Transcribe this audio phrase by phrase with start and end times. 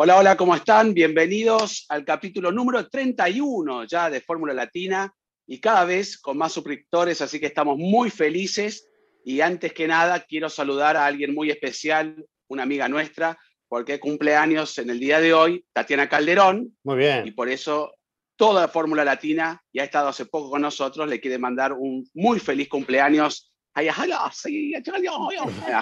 [0.00, 0.94] Hola, hola, ¿cómo están?
[0.94, 5.12] Bienvenidos al capítulo número 31 ya de Fórmula Latina
[5.44, 8.86] y cada vez con más suscriptores, así que estamos muy felices.
[9.24, 14.36] Y antes que nada, quiero saludar a alguien muy especial, una amiga nuestra, porque cumple
[14.36, 16.78] años en el día de hoy, Tatiana Calderón.
[16.84, 17.26] Muy bien.
[17.26, 17.92] Y por eso
[18.36, 22.08] toda la Fórmula Latina, y ha estado hace poco con nosotros, le quiere mandar un
[22.14, 23.82] muy feliz cumpleaños a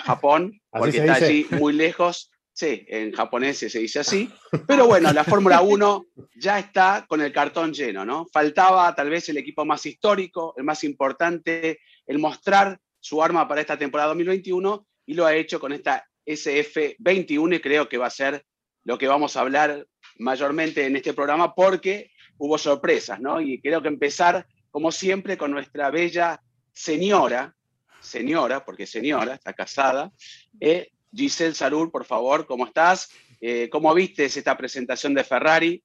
[0.00, 4.33] Japón, porque está allí muy lejos Sí, en japonés se dice así.
[4.66, 6.06] Pero bueno, la Fórmula 1
[6.37, 8.27] ya está con el cartón lleno, ¿no?
[8.33, 13.61] Faltaba tal vez el equipo más histórico, el más importante, el mostrar su arma para
[13.61, 18.11] esta temporada 2021 y lo ha hecho con esta SF21 y creo que va a
[18.11, 18.47] ser
[18.84, 19.86] lo que vamos a hablar
[20.17, 23.39] mayormente en este programa porque hubo sorpresas, ¿no?
[23.39, 26.41] Y creo que empezar, como siempre, con nuestra bella
[26.73, 27.55] señora,
[28.00, 30.11] señora, porque señora, está casada,
[30.58, 33.09] eh, Giselle Sarur, por favor, ¿cómo estás?
[33.41, 35.83] Eh, ¿Cómo viste esta presentación de Ferrari?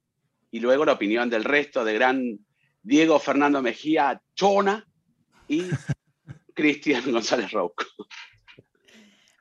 [0.52, 2.40] Y luego la opinión del resto de gran
[2.84, 4.86] Diego Fernando Mejía Chona
[5.48, 5.64] y
[6.54, 7.86] Cristian González Rocco.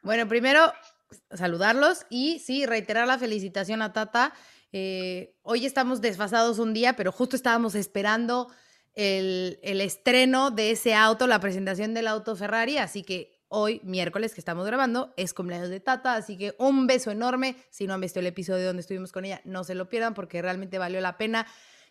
[0.02, 0.72] Bueno, primero
[1.32, 4.32] saludarlos y sí, reiterar la felicitación a Tata.
[4.72, 8.52] Eh, hoy estamos desfasados un día, pero justo estábamos esperando
[8.94, 14.32] el, el, estreno de ese auto, la presentación del auto Ferrari, así que hoy, miércoles
[14.32, 17.56] que estamos grabando, es cumpleaños de Tata, así que un beso enorme.
[17.68, 20.40] Si no han visto el episodio donde estuvimos con ella, no se lo pierdan porque
[20.40, 21.46] realmente valió la pena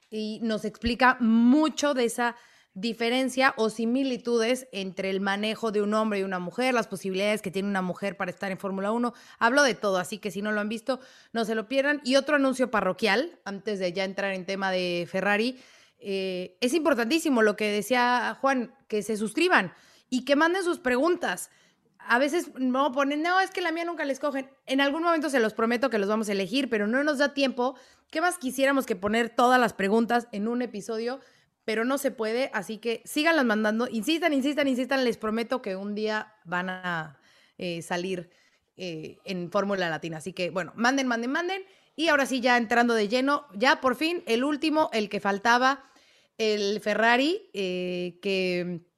[0.10, 2.36] y nos explica mucho de esa
[2.74, 7.52] diferencia o similitudes entre el manejo de un hombre y una mujer, las posibilidades que
[7.52, 9.14] tiene una mujer para estar en Fórmula 1.
[9.38, 11.02] Hablo de todo, así que si no lo han visto,
[11.34, 12.00] no se lo pierdan.
[12.06, 15.60] Y otro anuncio parroquial, antes de ya entrar en tema de Ferrari,
[16.00, 19.74] eh, es importantísimo lo que decía Juan, que se suscriban
[20.10, 21.52] y que manden sus preguntas.
[22.00, 24.50] A veces no ponen, no, es que la mía nunca la escogen.
[24.66, 27.34] En algún momento se los prometo que los vamos a elegir, pero no nos da
[27.34, 27.76] tiempo.
[28.10, 31.20] ¿Qué más quisiéramos que poner todas las preguntas en un episodio?
[31.66, 33.88] Pero no se puede, así que síganlas mandando.
[33.92, 35.04] Insistan, insistan, insistan.
[35.04, 37.20] Les prometo que un día van a
[37.58, 38.32] eh, salir
[38.78, 40.18] eh, en Fórmula Latina.
[40.18, 41.64] Así que, bueno, manden, manden, manden.
[41.96, 45.92] Y ahora sí, ya entrando de lleno, ya por fin, el último, el que faltaba,
[46.38, 48.89] el Ferrari, eh, que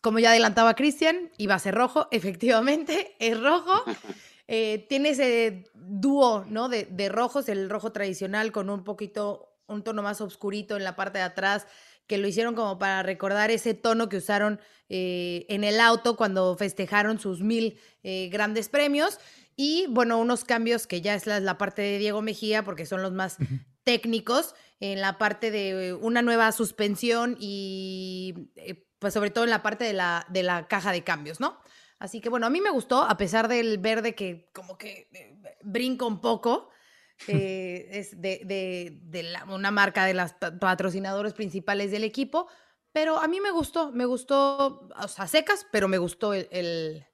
[0.00, 3.84] como ya adelantaba Cristian, iba a ser rojo, efectivamente, es rojo.
[4.52, 6.68] Eh, tiene ese dúo ¿no?
[6.68, 10.96] de, de, rojos, el rojo tradicional con un poquito, un tono más oscurito en la
[10.96, 11.68] parte de atrás,
[12.08, 14.58] que lo hicieron como para recordar ese tono que usaron
[14.88, 19.20] eh, en el auto cuando festejaron sus mil eh, grandes premios.
[19.54, 23.02] Y bueno, unos cambios que ya es la, la, parte de Diego Mejía, porque son
[23.02, 23.36] los más
[23.84, 28.50] técnicos, en la parte de una nueva suspensión y
[29.00, 31.58] pues sobre todo en la parte de la, de la caja de cambios, ¿no?
[31.98, 35.36] Así que bueno, a mí me gustó, a pesar del verde que como que eh,
[35.62, 36.70] brinca un poco,
[37.26, 42.46] eh, es de, de, de la, una marca de las patrocinadores principales del equipo,
[42.92, 47.06] pero a mí me gustó, me gustó, o sea, secas, pero me gustó el, el,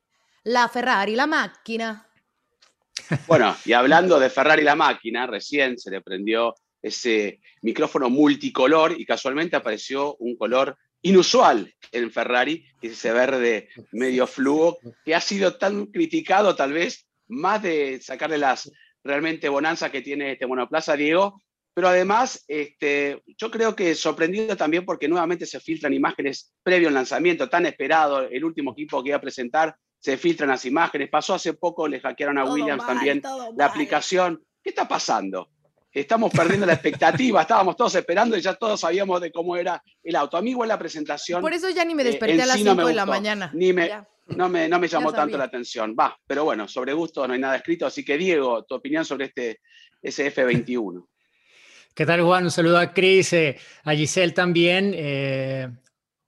[0.43, 2.09] la Ferrari, la máquina.
[3.27, 9.05] Bueno, y hablando de Ferrari la máquina, recién se le prendió ese micrófono multicolor y
[9.05, 10.79] casualmente apareció un color
[11.09, 17.63] inusual en Ferrari, ese verde medio fluo, que ha sido tan criticado tal vez, más
[17.63, 18.71] de sacarle las
[19.05, 21.43] realmente bonanzas que tiene este monoplaza, Diego,
[21.75, 26.95] pero además este, yo creo que sorprendido también porque nuevamente se filtran imágenes previo al
[26.95, 31.35] lanzamiento, tan esperado, el último equipo que iba a presentar, se filtran las imágenes, pasó
[31.35, 33.61] hace poco, le hackearon a todo Williams mal, también la mal.
[33.61, 34.43] aplicación.
[34.63, 35.51] ¿Qué está pasando?
[36.01, 40.17] Estamos perdiendo la expectativa, estábamos todos esperando y ya todos sabíamos de cómo era el
[40.17, 40.37] auto.
[40.37, 41.41] A mí igual la presentación...
[41.41, 43.51] Por eso ya ni me desperté eh, a las 5 sí no de la mañana.
[43.55, 43.91] Ni me,
[44.27, 45.97] no, me, no me llamó tanto la atención.
[45.99, 49.27] Va, pero bueno, sobre gusto no hay nada escrito, así que Diego, tu opinión sobre
[49.27, 49.61] este
[50.03, 51.07] SF21.
[51.95, 52.45] ¿Qué tal, Juan?
[52.45, 54.93] Un saludo a Cris, eh, a Giselle también.
[54.95, 55.67] Eh,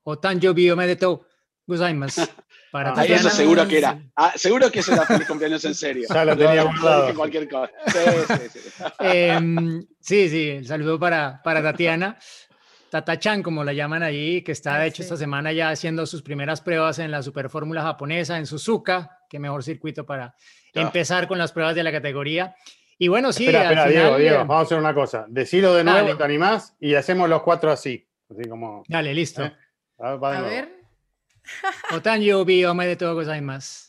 [0.02, 1.26] Otan yo biomedeto
[1.66, 2.22] gozaimasu.
[2.70, 3.98] Para ah, eso seguro que era.
[4.14, 6.06] Ah, seguro que eso era feliz cumpleaños en serio.
[6.12, 7.14] Ya lo tenía guardado.
[7.14, 7.72] Cualquier cosa.
[7.86, 7.98] Sí,
[8.28, 8.84] sí, sí.
[9.00, 9.40] Eh,
[10.00, 12.18] sí, sí, el saludo para, para Tatiana.
[12.90, 16.60] Tatachan, como la llaman allí, que está de hecho esta semana ya haciendo sus primeras
[16.60, 20.34] pruebas en la Superfórmula japonesa, en Suzuka, que mejor circuito para
[20.72, 22.54] empezar con las pruebas de la categoría.
[22.98, 23.46] Y bueno, sí.
[23.46, 25.26] Espera, espera, Diego, Diego, vamos a hacer una cosa.
[25.28, 28.08] Decilo de nuevo, te animás y hacemos los cuatro así.
[28.30, 28.82] Así como.
[28.88, 29.44] Dale, listo.
[29.44, 29.52] ¿eh?
[29.98, 30.77] A, ver.
[31.92, 33.88] Otan Yubi, Ome de todo más.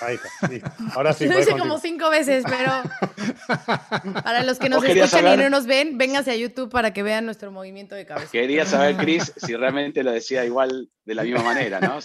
[0.00, 0.70] Ahí está, listo.
[0.94, 1.26] Ahora sí.
[1.26, 2.70] Lo hice como cinco veces, pero
[4.24, 7.24] para los que nos escuchan y no nos ven, vénganse a YouTube para que vean
[7.24, 8.30] nuestro movimiento de cabeza.
[8.30, 11.98] Quería saber, Chris, si realmente lo decía igual de la misma manera, ¿no?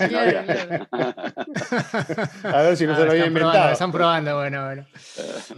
[2.43, 3.71] a ver si no se lo ah, había inventado.
[3.71, 4.87] están probando, bueno, bueno.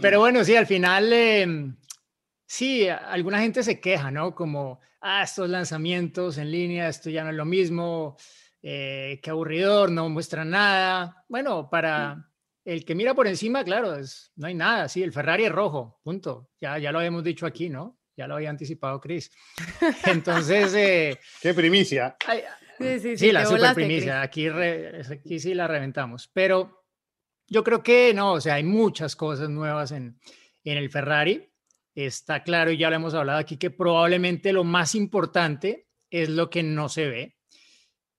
[0.00, 1.74] Pero bueno, sí, al final, em,
[2.46, 4.34] sí, alguna gente se queja, ¿no?
[4.34, 8.16] Como, ah, estos lanzamientos en línea, esto ya no es lo mismo
[8.62, 11.24] eh, qué aburridor, no muestra nada.
[11.28, 12.24] Bueno, para mm.
[12.64, 16.00] el que mira por encima, claro, es, no hay nada, sí, el Ferrari es rojo,
[16.02, 16.50] punto.
[16.60, 17.98] Ya, ya lo habíamos dicho aquí, ¿no?
[18.16, 19.30] Ya lo había anticipado Chris.
[20.04, 20.74] Entonces...
[20.74, 22.16] Eh, ¡Qué primicia!
[22.78, 24.20] sí, sí, sí, la super primicia.
[24.20, 26.28] Aquí, aquí sí la reventamos.
[26.32, 26.84] Pero
[27.46, 30.20] yo creo que no, o sea, hay muchas cosas nuevas en,
[30.64, 31.49] en el Ferrari.
[31.94, 36.50] Está claro, y ya lo hemos hablado aquí, que probablemente lo más importante es lo
[36.50, 37.36] que no se ve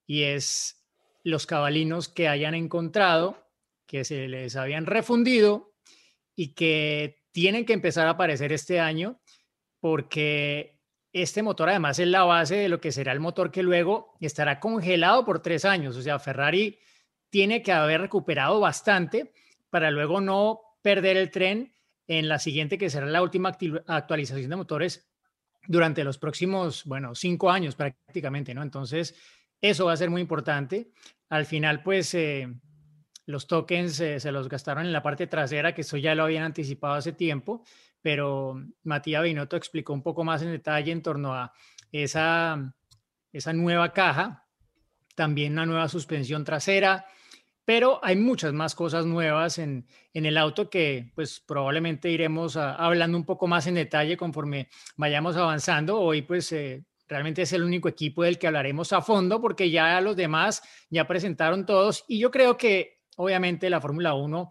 [0.06, 0.86] y es
[1.24, 3.48] los cabalinos que hayan encontrado,
[3.86, 5.74] que se les habían refundido
[6.36, 9.22] y que tienen que empezar a aparecer este año
[9.80, 10.80] porque
[11.14, 14.60] este motor además es la base de lo que será el motor que luego estará
[14.60, 15.98] congelado por tres años.
[15.98, 16.80] O sea, Ferrari
[17.30, 19.34] tiene que haber recuperado bastante
[19.70, 21.74] para luego no perder el tren
[22.08, 23.56] en la siguiente, que será la última
[23.88, 25.10] actualización de motores
[25.68, 28.64] durante los próximos, bueno, cinco años prácticamente, ¿no?
[28.64, 29.16] Entonces,
[29.62, 30.92] eso va a ser muy importante.
[31.30, 32.48] Al final, pues eh,
[33.26, 36.44] los tokens eh, se los gastaron en la parte trasera, que eso ya lo habían
[36.44, 37.64] anticipado hace tiempo,
[38.02, 41.54] pero Matías Binotto explicó un poco más en detalle en torno a
[41.92, 42.74] esa,
[43.32, 44.48] esa nueva caja,
[45.16, 47.06] también una nueva suspensión trasera,
[47.66, 53.18] pero hay muchas más cosas nuevas en, en el auto que pues probablemente iremos hablando
[53.18, 56.00] un poco más en detalle conforme vayamos avanzando.
[56.00, 60.00] Hoy pues eh, Realmente es el único equipo del que hablaremos a fondo porque ya
[60.00, 64.50] los demás ya presentaron todos y yo creo que obviamente la Fórmula 1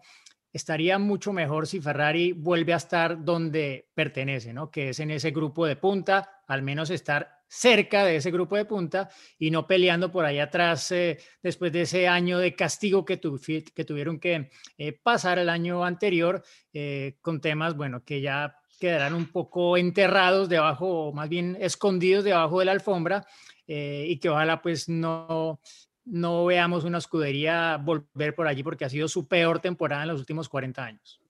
[0.53, 4.69] estaría mucho mejor si Ferrari vuelve a estar donde pertenece, ¿no?
[4.69, 8.63] Que es en ese grupo de punta, al menos estar cerca de ese grupo de
[8.63, 13.17] punta y no peleando por ahí atrás eh, después de ese año de castigo que,
[13.17, 19.31] tuvieron que eh, pasar el año anterior eh, con temas, bueno, que ya quedarán un
[19.33, 23.27] poco enterrados debajo, o más bien escondidos debajo de la alfombra,
[23.67, 25.61] y que ojalá pues no,
[26.05, 30.19] no veamos una escudería volver por allí porque ha sido su peor temporada en los
[30.19, 31.21] últimos 40 años.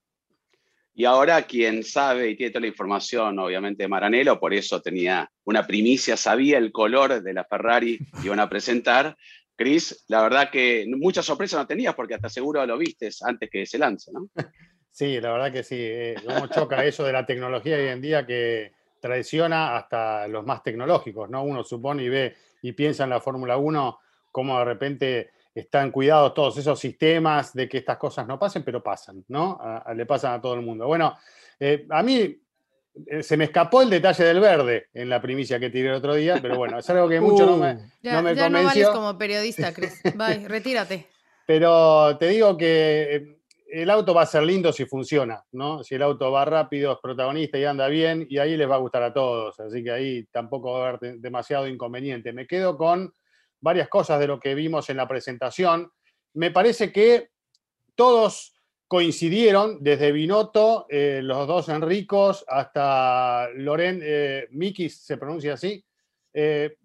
[0.94, 5.66] Y ahora quien sabe y tiene toda la información, obviamente, Maranello, por eso tenía una
[5.66, 9.16] primicia, sabía el color de la Ferrari que iban a presentar.
[9.56, 13.66] Cris, la verdad que mucha sorpresa no tenías porque hasta seguro lo vistes antes que
[13.66, 14.30] se lance, ¿no?
[14.94, 15.78] Sí, la verdad que sí.
[15.80, 20.62] Eh, cómo choca eso de la tecnología hoy en día que traiciona hasta los más
[20.64, 21.44] tecnológicos, ¿no?
[21.44, 24.00] Uno supone y ve y piensa en la Fórmula 1
[24.32, 28.82] cómo de repente están cuidados todos esos sistemas de que estas cosas no pasen, pero
[28.82, 29.60] pasan, ¿no?
[29.96, 30.88] le pasan a todo el mundo.
[30.88, 31.18] Bueno,
[31.60, 32.42] eh, a mí
[33.08, 36.16] eh, se me escapó el detalle del verde en la primicia que tiré el otro
[36.16, 37.80] día, pero bueno, es algo que mucho no me, uh.
[38.02, 40.02] ya, no ya no vales como periodista, Chris.
[40.16, 41.08] Bye, retírate.
[41.46, 43.42] Pero te digo que
[43.72, 45.84] el auto va a ser lindo si funciona, ¿no?
[45.84, 48.80] Si el auto va rápido, es protagonista y anda bien, y ahí les va a
[48.80, 49.60] gustar a todos.
[49.60, 52.34] Así que ahí tampoco va a haber demasiado inconveniente.
[52.34, 53.14] Me quedo con
[53.62, 55.92] varias cosas de lo que vimos en la presentación.
[56.34, 57.30] Me parece que
[57.96, 58.54] todos
[58.88, 65.82] coincidieron, desde Binotto, eh, los dos Enricos, hasta Loren, eh, Miki se pronuncia así.
[66.34, 66.76] Eh,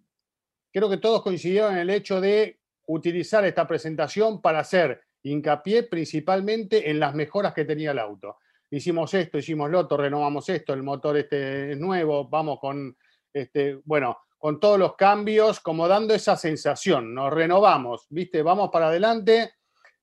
[0.73, 6.89] creo que todos coincidieron en el hecho de utilizar esta presentación para hacer hincapié principalmente
[6.89, 8.37] en las mejoras que tenía el auto.
[8.71, 12.97] Hicimos esto, hicimos lo otro, renovamos esto, el motor este es nuevo, vamos con,
[13.33, 14.17] este, bueno,
[14.47, 18.43] con todos los cambios, como dando esa sensación, nos renovamos, ¿viste?
[18.43, 19.55] Vamos para adelante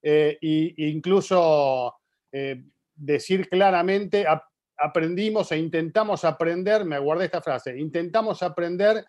[0.01, 0.37] e
[0.75, 1.95] incluso
[2.29, 2.61] eh,
[2.93, 4.25] decir claramente,
[4.75, 9.05] aprendimos e intentamos aprender, me guardé esta frase, intentamos aprender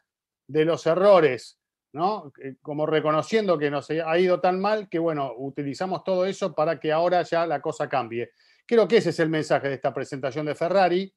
[0.46, 1.58] de los errores
[1.94, 2.32] ¿no?
[2.40, 6.78] Eh, como reconociendo que nos ha ido tan mal que, bueno, utilizamos todo eso para
[6.78, 8.30] que ahora ya la cosa cambie.
[8.64, 11.12] Creo que ese es el mensaje de esta presentación de Ferrari,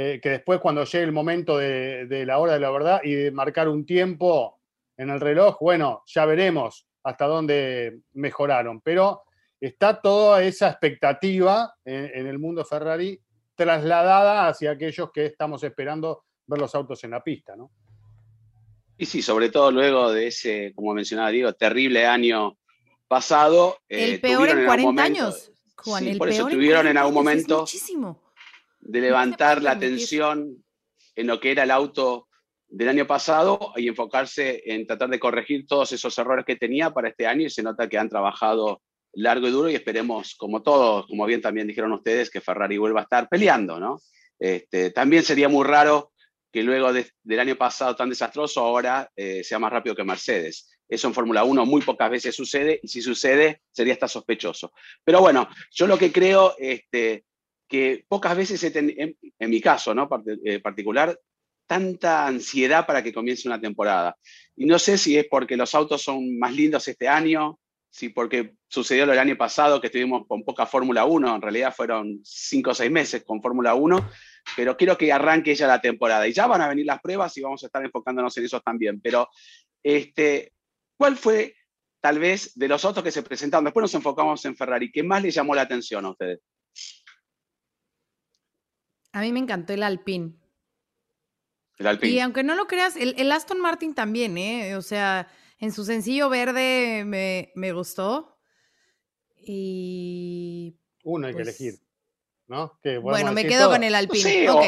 [0.00, 3.32] eh, que después cuando llegue el momento de, la hora de la verdad y de
[3.32, 4.60] marcar un tiempo
[4.96, 9.22] en el reloj, bueno, ya veremos hasta dónde mejoraron, pero
[9.60, 13.20] está toda esa expectativa en, en el mundo Ferrari
[13.56, 17.72] trasladada hacia aquellos que estamos esperando ver los autos en la pista, ¿no?
[18.96, 22.56] Y sí, sobre todo luego de ese, como mencionaba Diego, terrible año
[23.08, 23.78] pasado.
[23.88, 25.50] El eh, peor en 40 años.
[25.82, 27.66] sí, por eso tuvieron en algún momento
[28.88, 30.64] de levantar la atención
[31.14, 32.26] en lo que era el auto
[32.66, 37.10] del año pasado y enfocarse en tratar de corregir todos esos errores que tenía para
[37.10, 38.80] este año y se nota que han trabajado
[39.12, 43.00] largo y duro y esperemos, como todos, como bien también dijeron ustedes, que Ferrari vuelva
[43.00, 44.00] a estar peleando, ¿no?
[44.38, 46.12] Este, también sería muy raro
[46.50, 50.70] que luego del año pasado tan desastroso ahora eh, sea más rápido que Mercedes.
[50.88, 54.72] Eso en Fórmula 1 muy pocas veces sucede y si sucede sería hasta sospechoso.
[55.04, 57.24] Pero bueno, yo lo que creo este,
[57.68, 60.08] que pocas veces, en, en, mi caso ¿no?
[60.44, 61.18] Eh, particular,
[61.66, 64.16] tanta ansiedad para que comience una temporada.
[64.56, 67.60] Y no sé si es porque los autos son más lindos este año,
[67.90, 71.74] si porque sucedió lo del año pasado que estuvimos con poca Fórmula 1, en realidad
[71.74, 74.10] fueron cinco o seis meses con Fórmula 1,
[74.56, 76.26] pero quiero que arranque ya la temporada.
[76.26, 79.00] Y ya van a venir las pruebas y vamos a estar enfocándonos en eso también.
[79.00, 79.28] Pero,
[79.82, 80.52] este,
[80.96, 81.54] ¿cuál fue,
[82.00, 83.64] tal vez, de los autos que se presentaron?
[83.64, 84.90] Después nos enfocamos en Ferrari.
[84.90, 86.40] ¿Qué más les llamó la atención a ustedes?
[89.12, 90.34] A mí me encantó el Alpine.
[91.78, 92.12] El Alpine.
[92.12, 94.76] Y aunque no lo creas, el, Aston Martin también, ¿eh?
[94.76, 98.38] O sea, en su sencillo verde me, gustó.
[99.36, 100.76] Y.
[101.04, 101.80] Uno hay que pues elegir.
[102.48, 102.78] ¿No?
[103.02, 104.48] bueno, me quedo con el Alpine.
[104.48, 104.64] ok,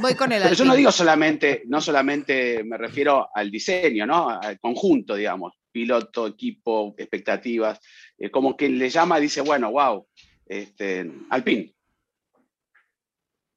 [0.00, 0.50] voy con el Alpine.
[0.50, 4.28] Pero yo no digo solamente, no solamente me refiero al diseño, ¿no?
[4.28, 5.54] Al conjunto, digamos.
[5.72, 7.80] Piloto, equipo, expectativas.
[8.18, 10.06] Eh, como quien le llama dice, bueno, wow,
[10.46, 11.74] este, Alpine.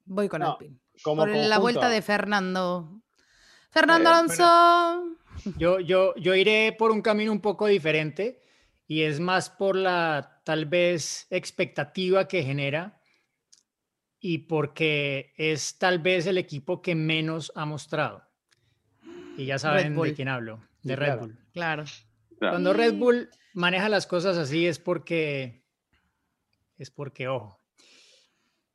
[0.05, 0.77] Voy con Alpine.
[1.03, 3.01] Por la vuelta de Fernando.
[3.69, 5.17] Fernando Alonso.
[5.57, 8.41] Yo, yo, yo iré por un camino un poco diferente
[8.87, 13.01] y es más por la tal vez expectativa que genera
[14.19, 18.23] y porque es tal vez el equipo que menos ha mostrado.
[19.37, 21.37] Y ya saben de quién hablo, de Red Bull.
[21.51, 21.83] Claro.
[22.39, 25.63] Cuando Red Bull maneja las cosas así es porque,
[26.77, 27.59] es porque, ojo,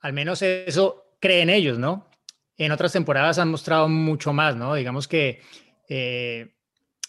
[0.01, 2.09] al menos eso creen ellos, ¿no?
[2.57, 4.75] En otras temporadas han mostrado mucho más, ¿no?
[4.75, 5.41] Digamos que
[5.89, 6.55] eh,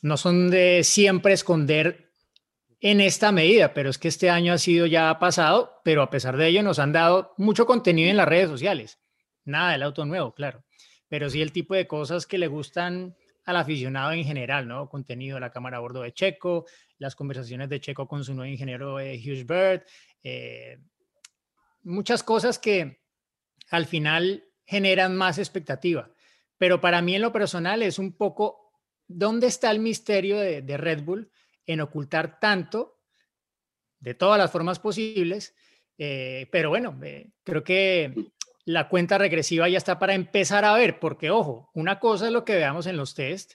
[0.01, 2.12] no son de siempre esconder
[2.80, 6.36] en esta medida, pero es que este año ha sido ya pasado, pero a pesar
[6.36, 9.00] de ello nos han dado mucho contenido en las redes sociales.
[9.46, 10.63] Nada del auto nuevo, claro,
[11.08, 13.15] pero sí el tipo de cosas que le gustan
[13.46, 14.89] al aficionado en general, ¿no?
[14.89, 16.65] Contenido de la cámara a bordo de Checo,
[16.98, 19.84] las conversaciones de Checo con su nuevo ingeniero eh, Hughes Bird,
[20.24, 20.80] eh,
[21.84, 23.00] muchas cosas que,
[23.71, 26.11] al final generan más expectativa.
[26.57, 28.73] Pero para mí en lo personal es un poco,
[29.07, 31.31] ¿dónde está el misterio de, Red Bull
[31.65, 32.99] en ocultar tanto
[33.99, 35.55] de todas las formas posibles?
[35.97, 38.13] Eh, pero bueno, eh, creo que
[38.65, 42.45] la cuenta regresiva ya está para empezar a ver, porque ojo, una cosa es lo
[42.45, 43.53] que veamos en los test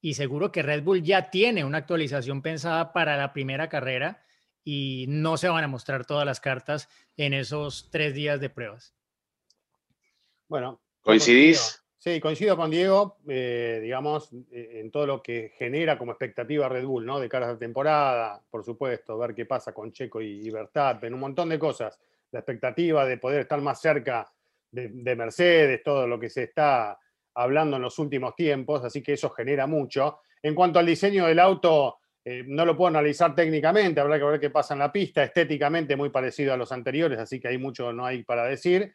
[0.00, 4.24] y seguro que Red Bull ya tiene una actualización pensada para la primera carrera
[4.64, 8.94] y no se van a mostrar todas las cartas en esos tres días de pruebas.
[10.48, 10.80] Bueno.
[11.02, 11.84] ¿Coincidís?
[12.04, 16.84] Sí, coincido con Diego, eh, digamos, eh, en todo lo que genera como expectativa Red
[16.84, 17.18] Bull, ¿no?
[17.18, 21.20] De cara a la temporada, por supuesto, ver qué pasa con Checo y, en un
[21.20, 21.98] montón de cosas.
[22.30, 24.30] La expectativa de poder estar más cerca
[24.70, 26.98] de, Mercedes, todo lo que se está
[27.36, 30.18] hablando en los últimos tiempos, así que eso genera mucho.
[30.42, 34.40] En cuanto al diseño del auto, eh, no lo puedo analizar técnicamente, habrá que ver
[34.40, 37.94] qué pasa en la pista, estéticamente muy parecido a los anteriores, así que hay mucho
[37.94, 38.94] no hay para decir.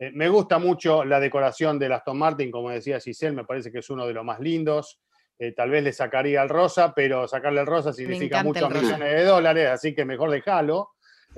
[0.00, 3.80] Eh, me gusta mucho la decoración de Aston Martin, como decía Giselle, me parece que
[3.80, 4.98] es uno de los más lindos.
[5.38, 9.24] Eh, tal vez le sacaría el rosa, pero sacarle el rosa significa muchos millones de
[9.24, 10.90] dólares, así que mejor dejarlo.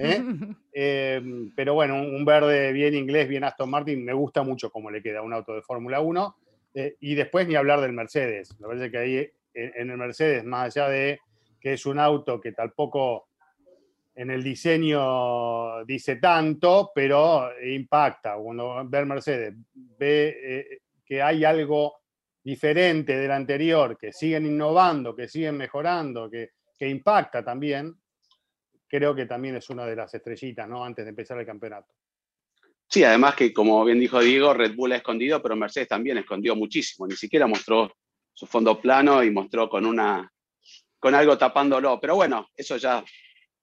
[0.72, 1.20] ¿eh?
[1.54, 5.20] pero bueno, un, verde bien inglés, bien Aston Martin, me gusta mucho cómo le queda
[5.20, 6.36] un auto de Fórmula 1.
[7.00, 8.58] y después ni hablar del Mercedes.
[8.58, 11.20] Me parece que ahí en el Mercedes, más allá de
[11.60, 13.28] que es un auto que tampoco
[14.14, 18.36] en el diseño dice tanto, pero impacta.
[18.36, 22.02] Cuando ve Mercedes, ve eh, que hay algo
[22.42, 26.50] diferente del anterior, que siguen innovando, que siguen mejorando, que,
[26.80, 27.94] impacta también,
[28.88, 30.84] creo que también es una de las estrellitas, ¿no?
[30.84, 31.94] Antes de empezar el campeonato.
[32.88, 36.56] Sí, además que, como bien dijo Diego, Red Bull ha escondido, pero Mercedes también escondió
[36.56, 37.06] muchísimo.
[37.06, 37.92] Ni siquiera mostró
[38.34, 40.28] su fondo plano y mostró con una
[40.98, 42.00] con algo tapándolo.
[42.00, 43.04] Pero bueno, eso ya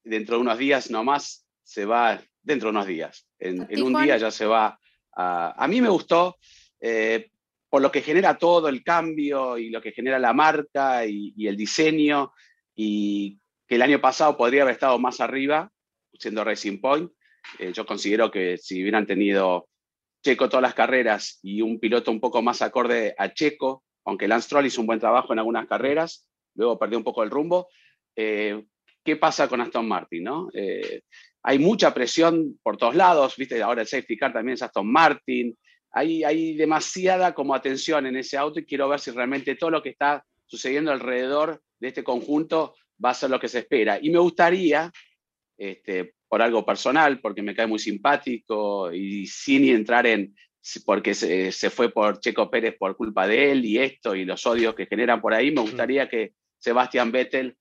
[0.03, 4.31] dentro de unos días nomás se va, dentro de unos días, en, un día ya
[4.31, 4.79] se va.
[5.15, 6.37] A, a mí me gustó,
[6.79, 7.29] eh,
[7.69, 11.55] por lo que genera todo el cambio y lo que genera la marca y, el
[11.55, 12.33] diseño,
[12.75, 15.71] y que el año pasado podría haber estado más arriba,
[16.13, 17.11] siendo Racing Point.
[17.59, 19.67] Eh, yo considero que si hubieran tenido
[20.23, 24.47] Checo todas las carreras y un piloto un poco más acorde a Checo, aunque Lance
[24.47, 27.69] Stroll hizo un buen trabajo en algunas carreras, luego perdió un poco el rumbo,
[28.15, 28.65] eh,
[29.09, 30.49] qué pasa con Aston Martin, ¿no?
[30.53, 31.01] Eh,
[31.41, 35.57] hay mucha presión por todos lados, viste, ahora el safety car también es Aston Martin,
[35.91, 39.81] hay, hay demasiada como atención en ese auto y quiero ver si realmente todo lo
[39.81, 43.97] que está sucediendo alrededor de este conjunto va a ser lo que se espera.
[43.99, 44.91] Y me gustaría,
[45.57, 50.35] este, por algo personal, porque me cae muy simpático y sin entrar en
[50.85, 54.45] porque se, se, fue por Checo Pérez por culpa de él y esto y los
[54.45, 57.57] odios que generan por ahí, me gustaría que Sebastián Vettel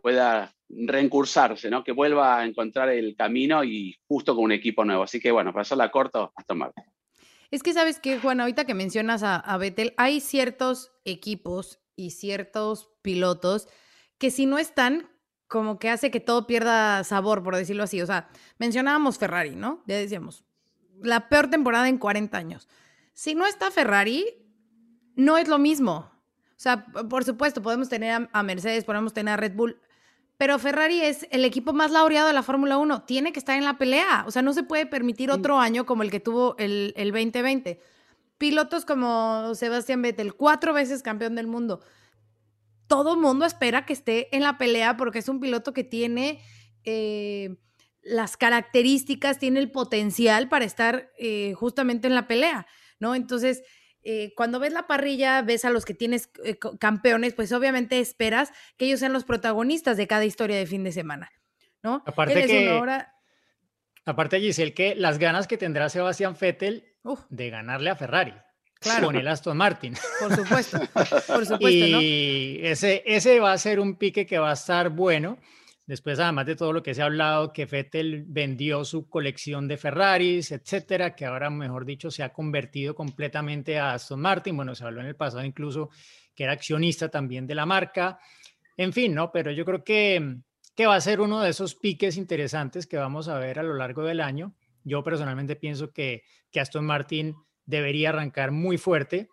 [0.00, 1.84] pueda reencursarse, ¿no?
[1.84, 5.02] que vuelva a encontrar el camino y justo con un equipo nuevo.
[5.02, 6.84] Así que bueno, para hacerla corto, hasta Martín.
[7.50, 9.58] Es que sabes que, Juan, ahorita que mencionas a, a
[9.96, 13.68] hay ciertos equipos y ciertos pilotos
[14.18, 15.08] que si no están,
[15.46, 18.02] como que hace que todo pierda sabor, por decirlo así.
[18.02, 19.82] O sea, mencionábamos Ferrari, ¿no?
[19.86, 20.44] Ya decíamos,
[21.00, 22.68] la peor temporada en 40 años.
[23.12, 24.26] Si no está Ferrari,
[25.14, 26.10] no es lo mismo.
[26.50, 29.80] O sea, por supuesto, podemos tener a Mercedes, podemos tener a Red Bull,
[30.38, 33.04] pero Ferrari es el equipo más laureado de la Fórmula 1.
[33.04, 34.24] Tiene que estar en la pelea.
[34.26, 37.80] O sea, no se puede permitir otro año como el que tuvo el, el 2020.
[38.36, 41.80] Pilotos como Sebastián Vettel, cuatro veces campeón del mundo.
[42.86, 46.40] Todo mundo espera que esté en la pelea porque es un piloto que tiene
[46.84, 47.56] eh,
[48.02, 52.66] las características, tiene el potencial para estar eh, justamente en la pelea,
[53.00, 53.14] ¿no?
[53.14, 53.62] Entonces,
[54.08, 58.52] eh, cuando ves la parrilla, ves a los que tienes eh, campeones, pues obviamente esperas
[58.76, 61.32] que ellos sean los protagonistas de cada historia de fin de semana,
[61.82, 62.04] ¿no?
[62.06, 62.82] Aparte que,
[64.04, 66.84] aparte Giselle, que las ganas que tendrá Sebastián Vettel
[67.30, 68.34] de ganarle a Ferrari.
[68.78, 69.06] Claro.
[69.06, 69.96] Con el Aston Martin.
[70.20, 71.06] Por supuesto, por
[71.46, 75.38] supuesto, y ese, ese va a ser un pique que va a estar bueno.
[75.86, 79.76] Después, además de todo lo que se ha hablado, que Vettel vendió su colección de
[79.76, 84.56] Ferraris, etcétera, que ahora, mejor dicho, se ha convertido completamente a Aston Martin.
[84.56, 85.90] Bueno, se habló en el pasado incluso
[86.34, 88.18] que era accionista también de la marca.
[88.76, 89.30] En fin, ¿no?
[89.30, 90.38] Pero yo creo que,
[90.74, 93.74] que va a ser uno de esos piques interesantes que vamos a ver a lo
[93.74, 94.54] largo del año.
[94.82, 99.28] Yo personalmente pienso que, que Aston Martin debería arrancar muy fuerte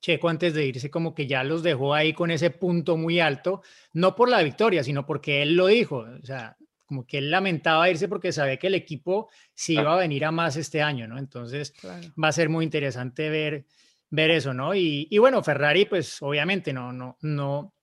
[0.00, 3.62] Checo antes de irse como que ya los dejó ahí con ese punto muy alto,
[3.92, 6.56] no por la victoria, sino porque él lo dijo, o sea,
[6.86, 10.30] como que él lamentaba irse porque sabía que el equipo sí iba a venir a
[10.30, 11.18] más este año, ¿no?
[11.18, 13.66] Entonces va a ser muy interesante ver,
[14.08, 14.74] ver eso, ¿no?
[14.74, 17.74] Y, y, bueno, Ferrari, pues obviamente no, no, no,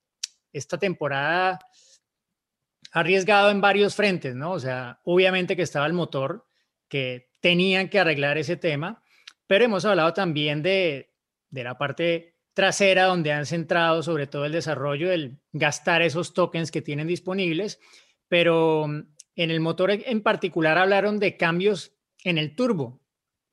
[0.52, 1.60] esta temporada
[2.92, 4.54] ha arriesgado en varios frentes, ¿no?
[4.54, 6.48] O sea, obviamente que estaba el motor,
[6.88, 9.04] que tenían que arreglar ese tema,
[9.46, 11.14] pero hemos hablado también de,
[11.50, 16.72] de la parte trasera donde han centrado sobre todo el desarrollo, el gastar esos tokens
[16.72, 17.80] que tienen disponibles,
[18.28, 23.02] pero mm, en el motor en particular hablaron de cambios en el turbo,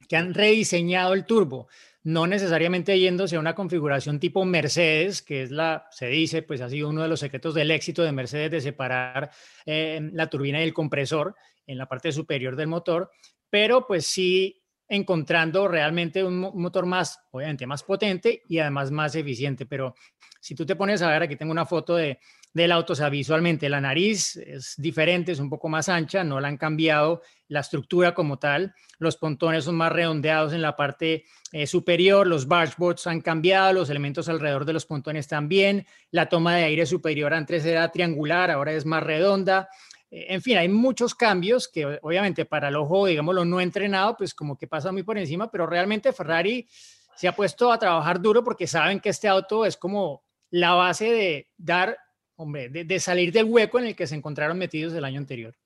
[0.09, 1.69] que han rediseñado el turbo,
[2.05, 6.69] no necesariamente yéndose a una configuración tipo Mercedes, que es la, se dice, pues ha
[6.69, 9.31] sido uno de los secretos del éxito de Mercedes de separar
[9.67, 13.11] eh, la turbina y el compresor en la parte superior del motor,
[13.51, 14.62] pero pues sí
[14.93, 19.65] encontrando realmente un motor más, obviamente más potente y además más eficiente.
[19.65, 19.95] Pero
[20.39, 22.19] si tú te pones a ver, aquí tengo una foto de,
[22.53, 26.41] del auto, o sea, visualmente la nariz es diferente, es un poco más ancha, no
[26.41, 31.25] la han cambiado, la estructura como tal, los pontones son más redondeados en la parte
[31.53, 36.57] eh, superior, los bargeboards han cambiado, los elementos alrededor de los pontones también, la toma
[36.57, 39.71] de aire superior antes era triangular, ahora es más redonda,
[40.15, 44.59] en fin, hay muchos cambios que obviamente para el ojo, digámoslo, no entrenado, pues como
[44.59, 46.69] que pasa muy por encima, pero realmente Ferrari
[47.17, 51.11] se ha puesto a trabajar duro porque saben que este auto es como la base
[51.11, 51.97] de dar,
[52.37, 55.57] hombre, de, salir del hueco en el que se encontraron metidos el año anterior.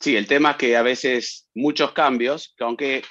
[0.00, 3.04] Sí, el tema es que a veces muchos cambios, que aunque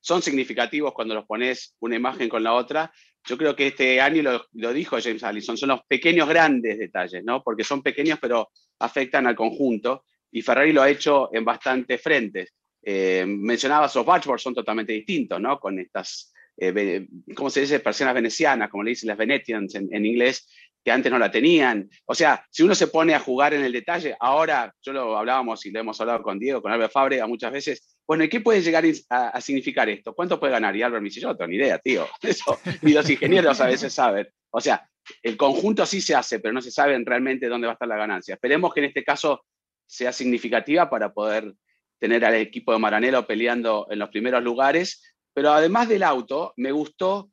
[0.00, 2.90] son significativos cuando los pones una imagen con la otra,
[3.26, 7.42] yo creo que este año lo, dijo James Allison, son los pequeños grandes detalles, ¿no?
[7.42, 12.54] Porque son pequeños pero afectan al conjunto y Ferrari lo ha hecho en bastantes frentes.
[12.82, 15.58] Eh, mencionaba los son totalmente distintos, ¿no?
[15.58, 17.80] Con estas, eh, ¿cómo se dice?
[17.80, 20.48] Persianas venecianas, como le dicen las Venetians en, en, inglés,
[20.84, 21.90] que antes no la tenían.
[22.04, 25.66] O sea, si uno se pone a jugar en el detalle, ahora, yo lo hablábamos
[25.66, 28.62] y lo hemos hablado con Diego, con Albert Fabre muchas veces, bueno, ¿y qué puede
[28.62, 30.14] llegar a, significar esto?
[30.14, 30.76] ¿Cuánto puede ganar?
[30.76, 32.06] Y Albert me dice, yo no tengo ni idea, tío.
[32.22, 34.28] Eso, ni los ingenieros a veces saben.
[34.50, 34.88] O sea,
[35.22, 37.96] el conjunto sí se hace, pero no se sabe realmente dónde va a estar la
[37.96, 38.34] ganancia.
[38.34, 39.44] Esperemos que en este caso
[39.86, 41.54] sea significativa para poder
[41.98, 45.02] tener al equipo de Maranello peleando en los primeros lugares.
[45.32, 47.30] Pero además del auto, me gustó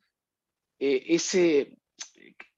[0.78, 1.76] eh, ese,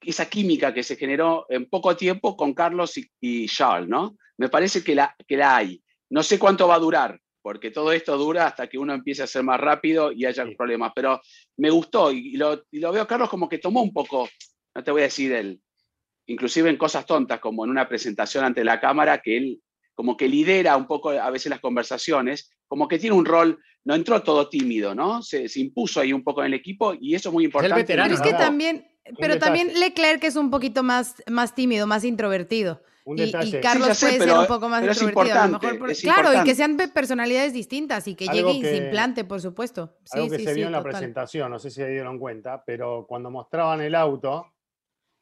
[0.01, 4.17] esa química que se generó en poco tiempo con Carlos y, Charles, ¿no?
[4.39, 5.83] Me parece que la, que la hay.
[6.11, 9.27] No sé cuánto va a durar, porque todo esto dura hasta que uno empiece a
[9.27, 10.93] ser más rápido y haya problemas.
[10.95, 11.21] Pero
[11.57, 14.29] me gustó y lo, veo, Carlos, como que tomó un poco,
[14.77, 15.61] no te voy a decir el,
[16.27, 19.61] inclusive en cosas tontas, como en una presentación ante la cámara, que él
[19.95, 23.95] como que lidera un poco a veces las conversaciones, como que tiene un rol, no
[23.95, 25.23] entró todo tímido, ¿no?
[25.23, 27.85] Se, impuso ahí un poco en el equipo y eso es muy importante.
[27.87, 28.87] pero es que también,
[29.19, 32.83] pero también Leclerc es un poquito más, más tímido, más introvertido.
[33.07, 35.41] y, Carlos puede ser un poco más introvertido.
[35.41, 39.25] A lo mejor claro, y que sean personalidades distintas y que llegue y se implante,
[39.25, 39.97] por supuesto.
[40.11, 43.31] algo que se vio en la presentación, no sé si se dieron cuenta, pero cuando
[43.31, 44.53] mostraban el auto,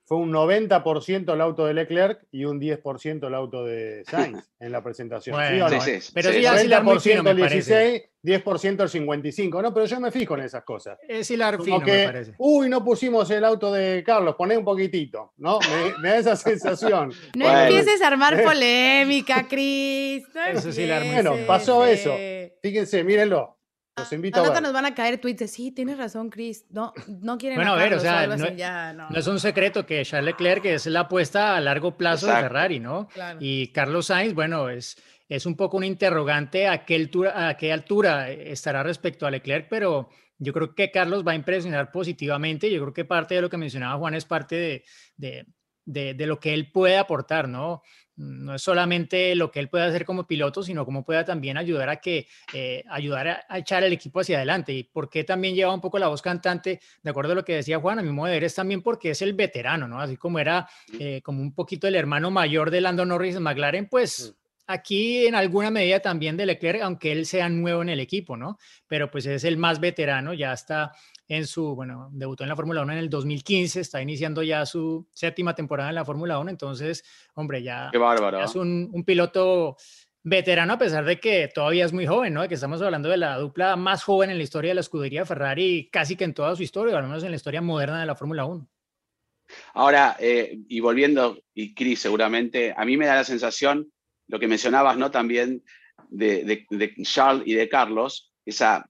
[0.07, 4.73] fue un 90% el auto de Leclerc y un 10% el auto de Sainz en
[4.73, 5.35] la presentación.
[5.35, 9.63] Bueno, ¿Sí sí, sí, pero sí, 90% el 16, 10% el 55.
[9.63, 10.99] No, pero yo me fijo en esas cosas.
[11.09, 12.35] Es hilar fino, me parece.
[12.39, 15.59] Uy, no pusimos el auto de Carlos, poné un poquitito, ¿no?
[16.03, 17.13] Me, da esa sensación.
[17.35, 20.25] No empieces a armar polémica, Cris.
[20.53, 22.15] eso es hilar Bueno, pasó eso.
[22.63, 23.55] Fíjense, mírenlo.
[23.97, 26.67] Los invito a, nos van a caer tweets sí, tienes razón, Chris.
[26.71, 28.27] No, no quieren Bueno, a ver, o sea,
[28.93, 32.81] no, es un secreto que Charles Leclerc es la apuesta a largo plazo de Ferrari,
[32.81, 33.09] ¿no?
[33.39, 34.97] Y Carlos Sainz, bueno, es,
[35.29, 39.69] es un poco un interrogante a qué, altura, a qué altura estará respecto a Leclerc,
[39.71, 42.73] pero yo creo que Carlos va a impresionar positivamente.
[42.73, 44.85] Yo creo que parte de lo que mencionaba Juan es parte de,
[45.17, 45.47] de,
[45.85, 47.83] de, de lo que él puede aportar, ¿no?
[48.17, 51.89] No es solamente lo que él puede hacer como piloto, sino cómo pueda también ayudar
[51.89, 54.73] a que eh, ayudar a, echar el equipo hacia adelante.
[54.73, 57.57] Y por qué también lleva un poco la voz cantante, de acuerdo a lo que
[57.57, 60.01] decía Juan, a mi modo de ver es también porque es el veterano, ¿no?
[60.01, 63.89] Así como era eh, como un poquito el hermano mayor de Lando Norris en McLaren,
[63.89, 64.35] pues
[64.67, 68.59] aquí en alguna medida también de Leclerc, aunque él sea nuevo en el equipo, ¿no?
[68.87, 70.93] Pero pues es el más veterano, ya está
[71.29, 75.07] en su, bueno, debutó en la Fórmula 1 en el 2015, está iniciando ya su
[75.13, 77.91] séptima temporada en la Fórmula 1, entonces, hombre, ya,
[78.43, 79.77] es un, un, piloto
[80.23, 82.43] veterano a pesar de que todavía es muy joven, ¿no?
[82.43, 85.25] De que estamos hablando de la dupla más joven en la historia de la escudería
[85.25, 88.15] Ferrari, casi que en toda su historia, al menos en la historia moderna de la
[88.15, 88.69] Fórmula 1.
[89.75, 93.91] Ahora, eh, y volviendo, y Cris, seguramente, a mí me da la sensación,
[94.27, 95.11] lo que mencionabas, ¿no?
[95.11, 95.63] También
[96.09, 98.89] de, de, de Charles y de Carlos, esa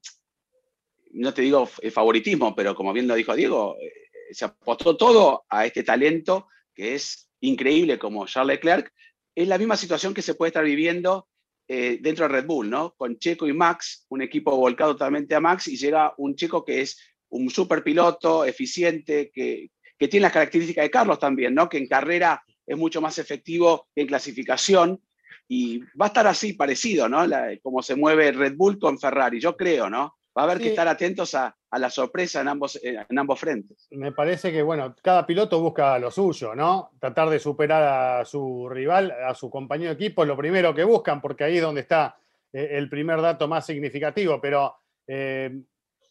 [1.15, 3.91] no te digo favoritismo, pero como bien lo dijo Diego, eh,
[4.31, 8.91] se apostó todo a este talento que es increíble como Charles Leclerc.
[9.33, 11.27] Es la misma situación que se puede estar viviendo
[11.67, 12.93] eh, dentro de Red Bull, ¿no?
[12.97, 16.81] Con Checo y Max, un equipo volcado totalmente a Max y llega un chico que
[16.81, 16.99] es
[17.29, 21.69] un super piloto, eficiente, que, que tiene las características de Carlos también, ¿no?
[21.69, 25.01] Que en carrera es mucho más efectivo que en clasificación
[25.47, 27.25] y va a estar así parecido, ¿no?
[27.61, 30.17] como se mueve Red Bull con Ferrari, yo creo, ¿no?
[30.37, 33.87] Va a haber que estar atentos a, la sorpresa en ambos, en ambos frentes.
[33.91, 36.91] Me parece que, bueno, cada piloto busca lo suyo, ¿no?
[36.99, 40.85] Tratar de superar a su rival, a su compañero de equipo, es lo primero que
[40.85, 42.17] buscan, porque ahí es donde está
[42.53, 45.51] eh, el primer dato más significativo, pero eh,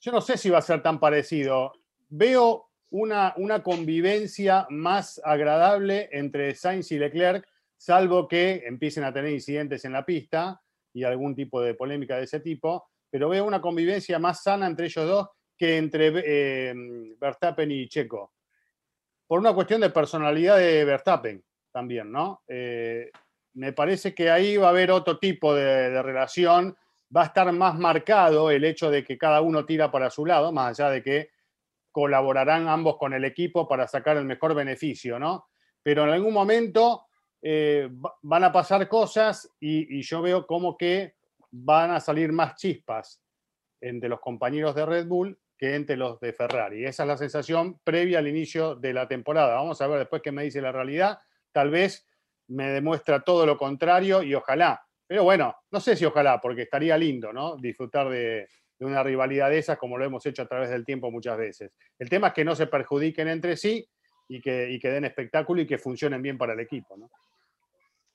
[0.00, 1.72] yo no sé si va a ser tan parecido.
[2.10, 9.32] Veo una, una convivencia más agradable entre Sainz y Leclerc, salvo que empiecen a tener
[9.32, 10.60] incidentes en la pista
[10.92, 14.86] y algún tipo de polémica de ese tipo pero veo una convivencia más sana entre
[14.86, 16.74] ellos dos que entre eh,
[17.16, 18.32] Verstappen y Checo.
[19.24, 22.42] Por una cuestión de personalidad de Verstappen también, ¿no?
[22.48, 23.12] Eh,
[23.52, 26.76] me parece que ahí va a haber otro tipo de, relación,
[27.16, 30.50] va a estar más marcado el hecho de que cada uno tira para su lado,
[30.50, 31.30] más allá de que
[31.92, 35.50] colaborarán ambos con el equipo para sacar el mejor beneficio, ¿no?
[35.84, 37.06] Pero en algún momento
[37.40, 37.88] eh,
[38.22, 41.14] van a pasar cosas y, y, yo veo como que
[41.56, 43.22] van a salir más chispas
[43.80, 46.84] entre los compañeros de Red Bull que entre los de Ferrari.
[46.84, 49.54] Esa es la sensación previa al inicio de la temporada.
[49.54, 51.18] Vamos a ver después qué me dice la realidad.
[51.52, 52.06] Tal vez
[52.48, 54.82] me demuestra todo lo contrario y ojalá.
[55.06, 57.56] Pero bueno, no sé si ojalá, porque estaría lindo, ¿no?
[57.56, 58.48] Disfrutar de,
[58.80, 61.72] una rivalidad de esas como lo hemos hecho a través del tiempo muchas veces.
[61.98, 63.86] El tema es que no se perjudiquen entre sí
[64.28, 66.96] y que, den espectáculo y que funcionen bien para el equipo.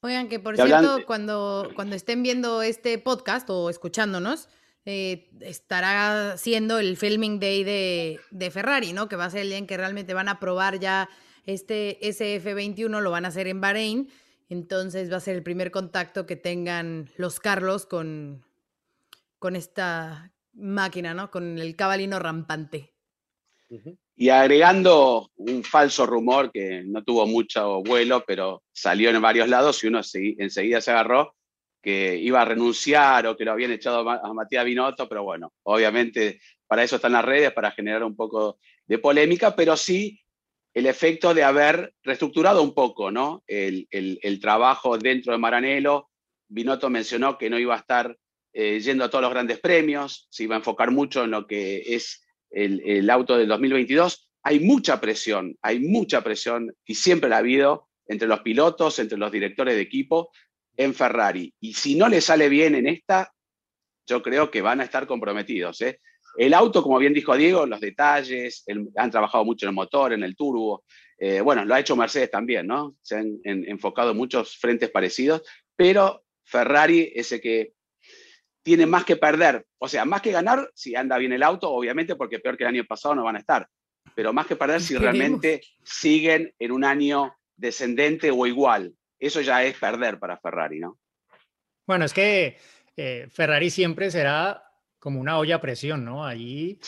[0.01, 4.47] Oigan, que por cierto, cuando, cuando estén viendo este podcast o escuchándonos,
[4.85, 9.09] eh, estará siendo el filming day de, de, Ferrari, ¿no?
[9.09, 11.09] Que va a ser el día en que realmente van a probar ya
[11.45, 14.09] este SF21, lo van a hacer en Bahrein.
[14.47, 18.45] Entonces va a ser el primer contacto que tengan los Carlos con,
[19.37, 21.29] con esta máquina, ¿no?
[21.29, 22.93] Con el cabalino rampante.
[24.21, 29.81] Y agregando un falso rumor que no tuvo mucho vuelo, pero salió en varios lados
[29.81, 31.37] y uno enseguida se agarró,
[31.81, 36.41] que iba a renunciar o que lo habían echado a Matías Binotto, pero bueno, obviamente
[36.67, 40.19] para eso están las redes, para generar un poco de polémica, pero sí
[40.73, 43.45] el efecto de haber reestructurado un poco ¿no?
[43.47, 46.09] el, trabajo dentro de Maranello.
[46.49, 48.17] Binotto mencionó que no iba a estar
[48.51, 51.95] eh, yendo a todos los grandes premios, se iba a enfocar mucho en lo que
[51.95, 54.29] es el, auto del 2022.
[54.43, 59.17] hay mucha presión, hay mucha presión y siempre la ha habido entre los pilotos, entre
[59.17, 60.31] los directores de equipo
[60.75, 61.53] en Ferrari.
[61.59, 63.31] Y si no le sale bien en esta,
[64.07, 65.81] yo creo que van a estar comprometidos.
[65.81, 65.99] ¿eh?
[66.37, 70.23] El auto, como bien dijo Diego, los detalles, han trabajado mucho en el motor, en
[70.23, 70.83] el turbo.
[71.17, 72.95] Eh, bueno, lo ha hecho Mercedes también, ¿no?
[73.01, 75.43] Se han enfocado en muchos frentes parecidos,
[75.75, 77.73] pero Ferrari es el que
[78.63, 79.65] tiene más que perder.
[79.77, 82.69] O sea, más que ganar si anda bien el auto, obviamente, porque peor que el
[82.69, 83.67] año pasado no van a estar.
[84.15, 88.93] Pero más que perder si realmente siguen en un año descendente o igual.
[89.19, 90.97] Eso ya es perder para Ferrari, ¿no?
[91.85, 92.57] Bueno, es que
[92.95, 94.63] eh, Ferrari siempre será
[94.99, 96.25] como una olla a presión, ¿no?
[96.25, 96.79] Allí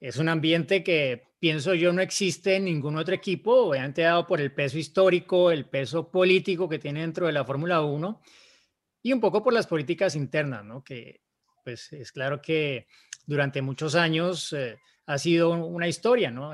[0.00, 4.40] es un ambiente que pienso yo no existe en ningún otro equipo, obviamente dado por
[4.40, 8.20] el peso histórico, el peso político que tiene dentro de la Fórmula 1
[9.06, 10.82] y un poco por las políticas internas, ¿no?
[10.82, 11.20] Que
[11.62, 12.88] pues es claro que
[13.24, 16.50] durante muchos años eh, ha sido una historia, ¿no?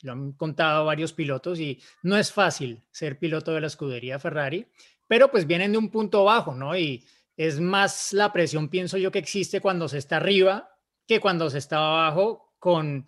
[0.00, 4.66] Lo han contado varios pilotos y no es fácil ser piloto de la escudería Ferrari,
[5.06, 6.76] pero pues vienen de un punto bajo, ¿no?
[6.76, 10.70] Y es más la presión, pienso yo, que existe cuando se está arriba
[11.06, 13.06] que cuando se está abajo con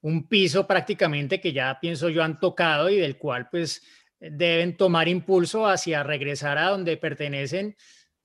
[0.00, 3.82] un piso prácticamente que ya pienso yo han tocado y del cual pues
[4.18, 7.76] deben tomar impulso hacia regresar a donde pertenecen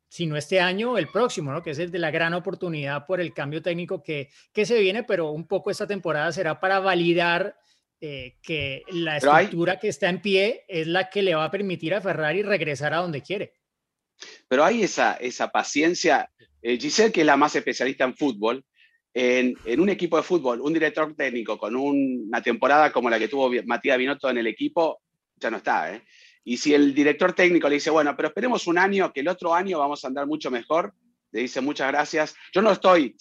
[0.10, 1.62] si no este año, el próximo, ¿no?
[1.62, 5.04] que es el de la gran oportunidad por el cambio técnico que, que se viene,
[5.04, 7.58] pero un poco esta temporada será para validar
[8.00, 11.94] eh, que la estructura que está en pie es la que le va a permitir
[11.94, 13.54] a Ferrari regresar a donde quiere.
[14.48, 16.30] Pero hay esa, esa paciencia.
[16.62, 18.64] Eh, Giselle, que es la más especialista en fútbol,
[19.14, 23.28] en, en, un equipo de fútbol, un director técnico con una temporada como la que
[23.28, 25.02] tuvo Matías Binotto en el equipo,
[25.36, 25.94] ya no está.
[25.94, 26.04] ¿eh?
[26.48, 29.54] Y si el director técnico le dice, bueno, pero esperemos un año, que el otro
[29.54, 30.94] año vamos a andar mucho mejor,
[31.34, 32.36] le dice muchas gracias.
[32.54, 33.18] Yo no estoy,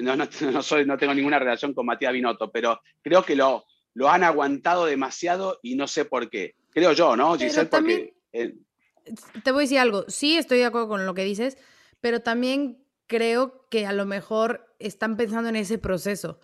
[0.00, 0.14] no,
[0.52, 4.22] no, soy, no tengo ninguna relación con Matías Binotto, pero creo que lo, lo han
[4.22, 6.54] aguantado demasiado y no sé por qué.
[6.68, 7.70] Creo yo, ¿no, Giselle?
[7.70, 8.12] Porque.
[8.30, 10.04] te voy a decir algo.
[10.08, 11.56] Sí, estoy de acuerdo con lo que dices,
[12.02, 16.38] pero también creo que a lo mejor están pensando en ese proceso.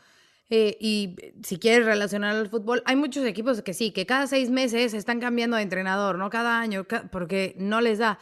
[0.51, 4.51] Eh, y si quieres relacionar al fútbol, hay muchos equipos que sí, que cada seis
[4.51, 6.31] meses están cambiando de entrenador, ¿no?
[6.31, 8.19] Cada año, porque no les da.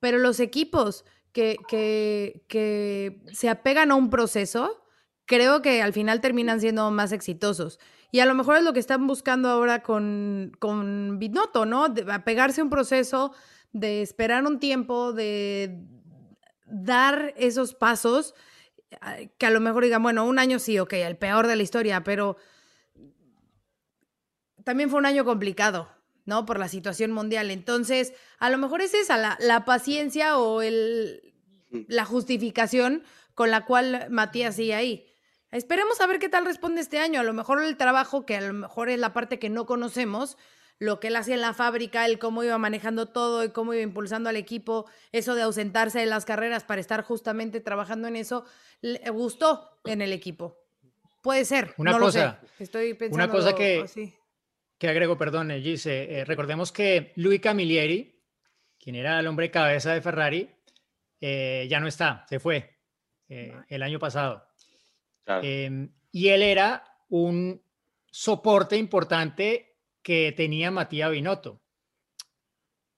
[0.00, 4.82] Pero los equipos que, que, que se apegan a un proceso,
[5.26, 7.78] creo que al final terminan siendo más exitosos.
[8.10, 11.90] Y a lo mejor es lo que están buscando ahora con, con Binotto, ¿no?
[11.90, 13.32] De apegarse a un proceso,
[13.72, 15.84] de esperar un tiempo, de
[16.64, 18.34] dar esos pasos
[19.38, 22.04] que a lo mejor digan, bueno, un año sí, ok, el peor de la historia,
[22.04, 22.36] pero
[24.64, 25.88] también fue un año complicado,
[26.24, 26.46] ¿no?
[26.46, 27.50] Por la situación mundial.
[27.50, 31.34] Entonces, a lo mejor es esa la, la paciencia o el,
[31.70, 35.06] la justificación con la cual Matías sigue ahí.
[35.50, 37.20] Esperemos a ver qué tal responde este año.
[37.20, 40.36] A lo mejor el trabajo, que a lo mejor es la parte que no conocemos,
[40.78, 43.82] lo que él hacía en la fábrica, el cómo iba manejando todo y cómo iba
[43.82, 48.44] impulsando al equipo, eso de ausentarse de las carreras para estar justamente trabajando en eso,
[48.80, 50.56] le gustó en el equipo.
[51.22, 51.74] Puede ser.
[51.78, 53.84] Una cosa, Estoy pensando una cosa que,
[54.78, 58.22] que agrego, perdón, Gise, eh, recordemos que Luis Camilleri,
[58.78, 60.48] quien era el hombre cabeza de Ferrari,
[61.20, 62.78] eh, ya no está, se fue
[63.28, 64.46] eh, el año pasado.
[65.42, 67.60] Em, y él era un
[68.10, 69.67] soporte importante
[70.02, 71.60] que tenía Matías Binotto.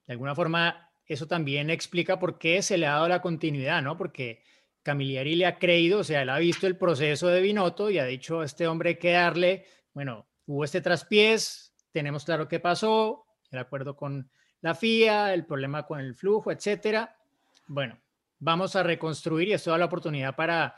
[0.06, 3.96] De alguna forma, eso también explica por qué se le ha dado la continuidad, ¿no?
[3.96, 4.42] Porque
[4.82, 8.04] Camilleri le ha creído, o sea, él ha visto el proceso de Binotto y ha
[8.04, 13.58] dicho a este hombre que darle, bueno, hubo este traspiés, tenemos claro qué pasó, el
[13.58, 17.16] acuerdo con la FIA, el problema con el flujo, etcétera.
[17.66, 18.00] Bueno,
[18.38, 20.76] vamos a reconstruir y esto da la oportunidad para,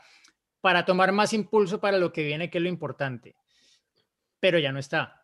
[0.61, 3.35] para tomar más impulso para lo que viene, que es lo importante.
[4.39, 5.22] Pero ya no está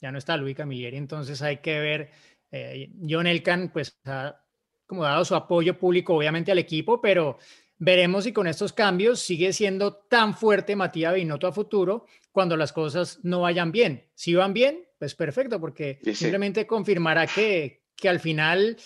[0.00, 2.10] ya no está Luis Camilleri, entonces hay que ver,
[2.50, 4.40] eh, John Elkan pues ha
[4.86, 7.38] como dado su apoyo público obviamente al equipo, pero
[7.78, 12.72] veremos si con estos cambios sigue siendo tan fuerte Matías Binotto a futuro cuando las
[12.72, 14.08] cosas no vayan bien.
[14.14, 18.76] Si van bien, pues perfecto, porque simplemente confirmará que, que al final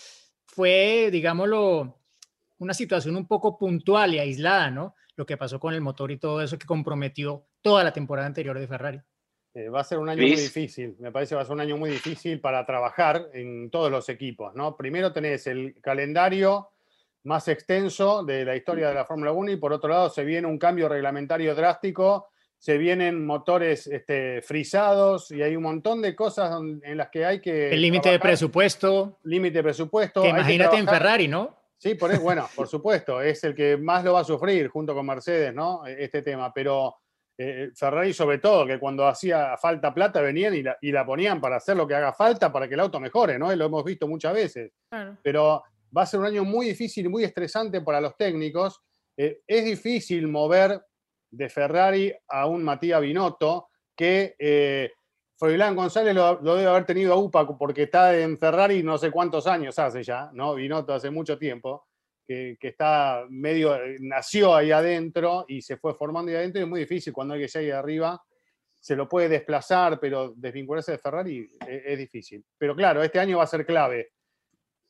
[0.44, 1.98] fue, digámoslo,
[2.58, 4.94] una situación un poco puntual y aislada, ¿no?
[5.16, 8.58] Lo que pasó con el motor y todo eso que comprometió toda la temporada anterior
[8.58, 9.00] de Ferrari.
[9.54, 11.60] Eh, va a ser un año muy difícil, me parece que va a ser un
[11.60, 14.76] año muy difícil para trabajar en todos los equipos, ¿no?
[14.78, 16.70] Primero tenés el calendario
[17.24, 20.48] más extenso de la historia de la Fórmula 1 y por otro lado se viene
[20.48, 26.58] un cambio reglamentario drástico, se vienen motores este, frisados y hay un montón de cosas
[26.82, 27.70] en las que hay que...
[27.70, 29.18] El límite de presupuesto.
[29.24, 30.22] Límite de presupuesto.
[30.22, 31.56] Que imagínate en Ferrari, ¿no?
[31.76, 35.04] Sí, por, bueno, por supuesto, es el que más lo va a sufrir junto con
[35.04, 35.84] Mercedes, ¿no?
[35.84, 37.01] Este tema, pero
[37.38, 41.76] eh, Ferrari sobre todo, que cuando hacía falta plata venían y la, ponían para hacer
[41.76, 43.54] lo que haga falta para que el auto mejore, ¿no?
[43.54, 44.72] lo hemos visto muchas veces.
[45.22, 45.62] Pero
[45.96, 48.80] va a ser un año muy difícil y muy estresante para los técnicos.
[49.16, 50.80] Eh, es difícil mover
[51.30, 54.90] de Ferrari a un Matías Binotto que eh,
[55.38, 59.78] González lo, debe haber tenido a UPA porque está en Ferrari no sé cuántos años
[59.78, 60.54] hace ya, ¿no?
[60.54, 61.88] Binotto hace mucho tiempo
[62.26, 66.68] que, está medio, eh, nació ahí adentro y se fue formando ahí adentro y es
[66.68, 68.22] muy difícil cuando alguien llega arriba,
[68.78, 72.44] se lo puede desplazar, pero desvincularse de Ferrari es, difícil.
[72.58, 74.10] Pero claro, este año va a ser clave.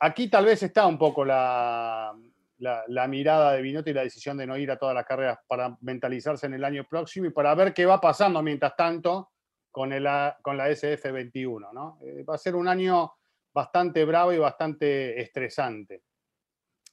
[0.01, 2.17] Aquí tal vez está un poco la,
[2.59, 5.77] la, mirada de Binotto y la decisión de no ir a todas las carreras para
[5.83, 9.33] mentalizarse en el año próximo y para ver qué va pasando mientras tanto
[9.71, 10.09] con, el,
[10.41, 11.73] con la SF21.
[11.73, 11.99] ¿no?
[12.03, 13.13] Eh, va a ser un año
[13.53, 16.03] bastante bravo y bastante estresante.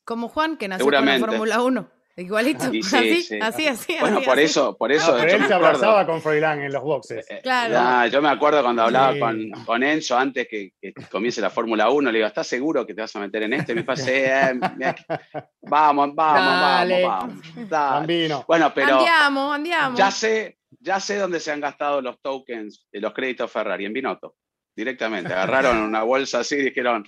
[0.10, 1.90] Como Juan, que nació con la Fórmula 1.
[2.18, 5.16] Igualito, así, así, así, Bueno, por eso, por eso.
[5.20, 7.30] él se abrazaba con Froilán en los boxes.
[7.30, 8.10] Eh, eh, claro.
[8.10, 10.74] yo me acuerdo cuando hablaba con, con, Enzo antes que,
[11.12, 13.76] comience la Fórmula 1, le digo, ¿estás seguro que te vas a meter en este?
[13.76, 14.60] Me pasé, eh,
[15.62, 18.46] vamos, vamos, vamos, vamos.
[18.48, 19.96] Bueno, pero andiamo, andiamo.
[19.96, 24.38] Ya sé, ya sé dónde se han gastado los tokens, los créditos Ferrari, en Binotto.
[24.76, 25.32] Directamente.
[25.32, 27.06] Agarraron una bolsa así y dijeron,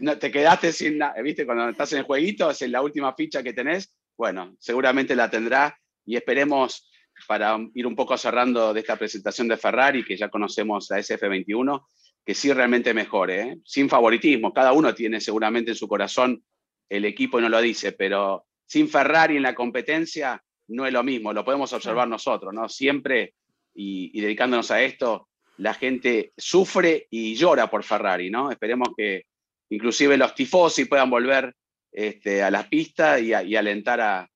[0.00, 1.46] no, te quedaste sin nada, ¿viste?
[1.46, 5.78] Cuando estás en el jueguito, es la última ficha que tenés, bueno, seguramente la tendrá
[6.04, 6.90] y esperemos
[7.26, 11.86] para ir un poco cerrando de esta presentación de Ferrari, que ya conocemos la SF21,
[12.24, 13.58] que sí realmente mejore, ¿eh?
[13.64, 14.52] sin favoritismo.
[14.52, 16.42] Cada uno tiene seguramente en su corazón
[16.88, 21.02] el equipo y no lo dice, pero sin Ferrari en la competencia no es lo
[21.02, 22.68] mismo, lo podemos observar nosotros, ¿no?
[22.68, 23.34] Siempre,
[23.74, 25.28] y, y dedicándonos a esto,
[25.58, 28.50] la gente sufre y llora por Ferrari, ¿no?
[28.50, 29.26] Esperemos que,
[29.70, 31.54] inclusive los tifosi puedan volver
[31.92, 34.30] este, a las pistas y, alentar a,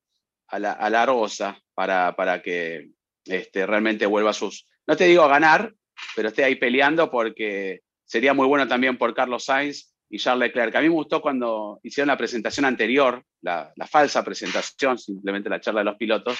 [0.58, 2.90] la, a Rosa para, para que
[3.24, 5.74] este, realmente vuelva a sus, no te digo a ganar,
[6.14, 10.74] pero esté ahí peleando porque sería muy bueno también por Carlos Sainz y Charles Leclerc.
[10.74, 15.80] A mí me gustó cuando hicieron la presentación anterior, la, falsa presentación, simplemente la charla
[15.80, 16.38] de los pilotos,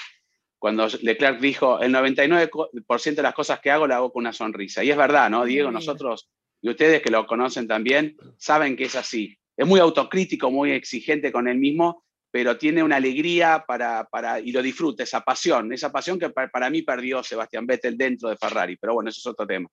[0.59, 4.83] cuando Leclerc dijo, el 99% de las cosas que hago la hago con una sonrisa.
[4.83, 5.71] Y es verdad, ¿no, Diego?
[5.71, 9.39] Nosotros y ustedes que lo conocen también saben que es así.
[9.57, 14.53] Es muy autocrítico, muy exigente con él mismo, pero tiene una alegría para, para y
[14.53, 18.77] lo disfruta, esa pasión, esa pasión que para, mí perdió Sebastián Vettel dentro de Ferrari,
[18.77, 19.69] pero bueno, eso es otro tema.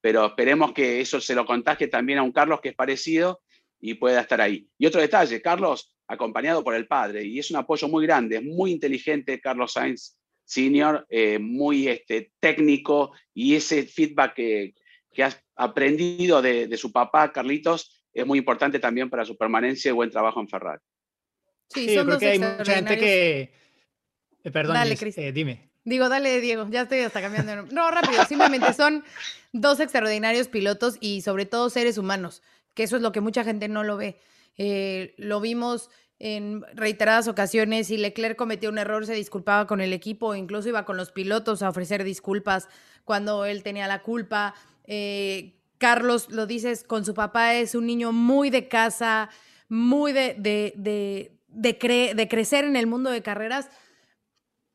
[0.00, 3.40] Pero esperemos que eso se lo contagie también a un Carlos que es parecido
[3.80, 4.66] y pueda estar ahí.
[4.76, 8.42] Y otro detalle, Carlos acompañado por el padre, y es un apoyo muy grande, es
[8.42, 14.74] muy inteligente Carlos Sainz Senior, eh, muy este, técnico, y ese feedback que,
[15.12, 19.92] que has aprendido de, su papá, Carlitos, es muy importante también para su permanencia y
[19.92, 20.80] buen trabajo en Ferrari.
[21.68, 23.52] Sí, son hay mucha gente que...
[24.42, 25.70] Eh, perdón, dale, eh, dime.
[25.84, 27.62] Digo, dale, Diego, ya estoy hasta cambiando.
[27.72, 29.04] No, rápido, simplemente son
[29.52, 32.42] dos extraordinarios pilotos y sobre todo seres humanos,
[32.74, 34.18] que eso es lo que mucha gente no lo ve.
[34.56, 39.94] Eh, lo vimos en reiteradas ocasiones y Leclerc cometió un error, se disculpaba con el
[39.94, 42.68] equipo, incluso iba con los pilotos a ofrecer disculpas
[43.04, 44.54] cuando él tenía la culpa.
[44.92, 49.30] Eh, Carlos, lo dices, con su papá es un niño muy de casa,
[49.68, 53.70] muy de, de, de, crecer en el mundo de carreras,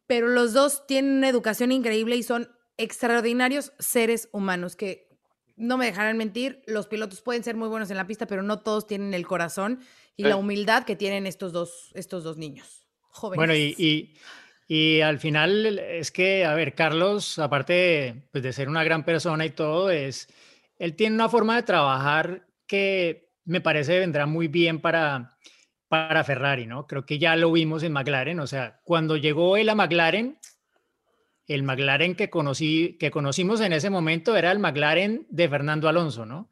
[0.08, 5.10] pero los dos tienen una educación increíble y son extraordinarios seres humanos que
[5.58, 8.60] no me dejarán mentir, los pilotos pueden ser muy buenos en la pista, pero no
[8.60, 9.82] todos tienen el corazón
[10.16, 13.38] y la humildad que tienen estos dos, estos dos niños jóvenes.
[13.38, 14.14] Bueno, y, y
[15.02, 19.52] al final es que, a ver, Carlos, aparte pues, de ser una gran persona y
[19.52, 20.28] todo, es,
[20.80, 25.38] él tiene una forma de trabajar que me parece vendrá muy bien para,
[25.88, 26.88] para Ferrari, ¿no?
[26.88, 30.40] Creo que ya lo vimos en McLaren, o sea, cuando llegó él a McLaren,
[31.48, 36.26] el McLaren que, conocí, que conocimos en ese momento era el McLaren de Fernando Alonso,
[36.26, 36.50] ¿no?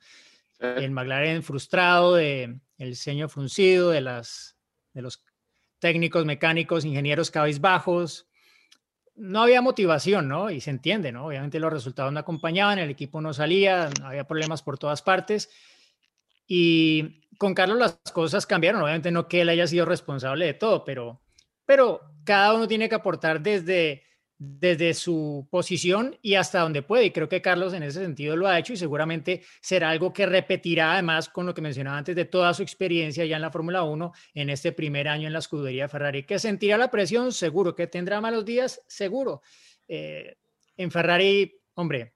[0.60, 4.56] El McLaren frustrado, de el ceño fruncido, de, las,
[4.94, 5.24] de los
[5.84, 8.26] técnicos, mecánicos, ingenieros cabizbajos.
[9.16, 10.50] No había motivación, ¿no?
[10.50, 11.26] Y se entiende, ¿no?
[11.26, 15.50] Obviamente los resultados no acompañaban, el equipo no salía, había problemas por todas partes.
[16.48, 20.86] Y con Carlos las cosas cambiaron, obviamente no que él haya sido responsable de todo,
[20.86, 21.22] pero,
[21.66, 24.04] pero cada uno tiene que aportar desde
[24.38, 27.06] desde su posición y hasta donde puede.
[27.06, 30.26] Y creo que Carlos en ese sentido lo ha hecho y seguramente será algo que
[30.26, 33.84] repetirá además con lo que mencionaba antes de toda su experiencia ya en la Fórmula
[33.84, 36.24] 1 en este primer año en la escudería Ferrari.
[36.24, 37.76] Que sentirá la presión, seguro.
[37.76, 39.42] Que tendrá malos días, seguro.
[39.88, 40.36] Eh,
[40.76, 42.14] en Ferrari, hombre,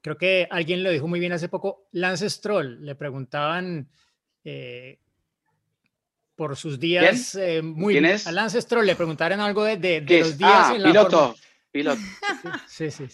[0.00, 3.88] creo que alguien lo dijo muy bien hace poco, Lance Stroll, le preguntaban...
[4.44, 4.98] Eh,
[6.40, 8.26] por sus días eh, muy ¿Quién es?
[8.26, 11.36] a Lance Stroll le preguntaron algo de, los días ah, piloto.
[11.70, 12.00] piloto.
[12.66, 13.04] Sí, sí.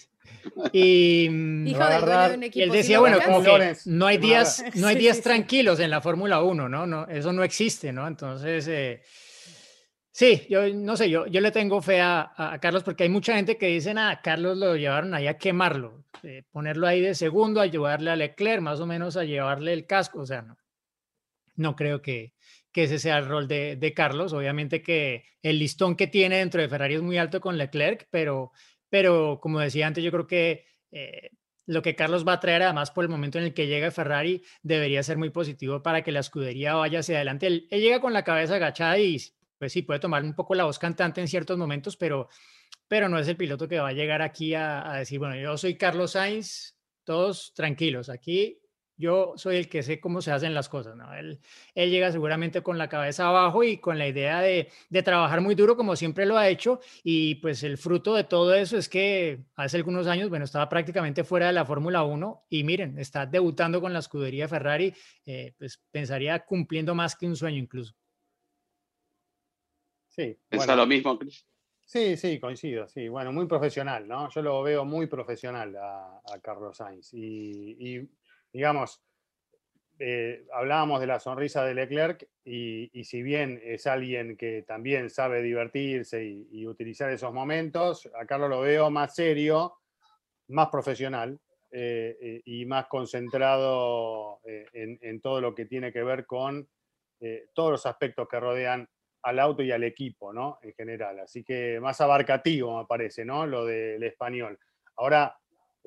[0.72, 4.94] Y, mm, Hijo del y él decía, bueno, como que no hay días, no hay
[4.94, 6.86] días tranquilos en la Fórmula 1, ¿no?
[6.86, 7.08] ¿no?
[7.08, 8.06] Eso no existe, ¿no?
[8.06, 9.02] Entonces, eh,
[10.12, 13.58] sí, yo no sé, yo, yo le tengo fe a, Carlos porque hay mucha gente
[13.58, 17.66] que dice, nada, Carlos lo llevaron ahí a quemarlo, eh, ponerlo ahí de segundo, a
[17.66, 20.56] llevarle a Leclerc, más o menos a llevarle el casco, o sea, no,
[21.56, 22.35] no creo que,
[22.76, 24.34] que ese sea el rol de, de, Carlos.
[24.34, 28.52] Obviamente que el listón que tiene dentro de Ferrari es muy alto con Leclerc, pero,
[28.90, 31.30] pero como decía antes, yo creo que eh,
[31.64, 34.42] lo que Carlos va a traer, además por el momento en el que llega Ferrari,
[34.62, 37.46] debería ser muy positivo para que la escudería vaya hacia adelante.
[37.46, 39.16] Él, llega con la cabeza agachada y
[39.56, 42.28] pues sí, puede tomar un poco la voz cantante en ciertos momentos, pero,
[42.88, 45.56] pero no es el piloto que va a llegar aquí a, a decir, bueno, yo
[45.56, 48.60] soy Carlos Sainz, todos tranquilos, aquí
[48.96, 51.12] yo soy el que sé cómo se hacen las cosas, ¿no?
[51.14, 51.40] Él,
[51.74, 55.54] él llega seguramente con la cabeza abajo y con la idea de, de, trabajar muy
[55.54, 59.44] duro como siempre lo ha hecho y pues el fruto de todo eso es que
[59.56, 63.80] hace algunos años, bueno, estaba prácticamente fuera de la Fórmula 1 y miren, está debutando
[63.80, 64.94] con la escudería Ferrari,
[65.24, 67.94] eh, pues pensaría cumpliendo más que un sueño incluso.
[70.08, 70.38] Sí.
[70.48, 71.46] ¿Pensa lo mismo, Chris?
[71.84, 73.08] Sí, sí, coincido, sí.
[73.08, 74.28] Bueno, muy profesional, ¿no?
[74.30, 78.10] Yo lo veo muy profesional a, a Carlos Sainz y, y
[78.56, 79.02] digamos,
[79.98, 85.42] eh, hablábamos de la sonrisa de Leclerc y, si bien es alguien que también sabe
[85.42, 89.74] divertirse y, utilizar esos momentos, a Carlos lo veo más serio,
[90.48, 91.38] más profesional
[91.70, 96.66] eh, eh, y más concentrado en, todo lo que tiene que ver con
[97.52, 98.88] todos los aspectos que rodean
[99.22, 100.58] al auto y al equipo, ¿no?
[100.62, 101.20] En general.
[101.20, 103.46] Así que más abarcativo me parece, ¿no?
[103.46, 104.58] Lo del español.
[104.96, 105.36] Ahora,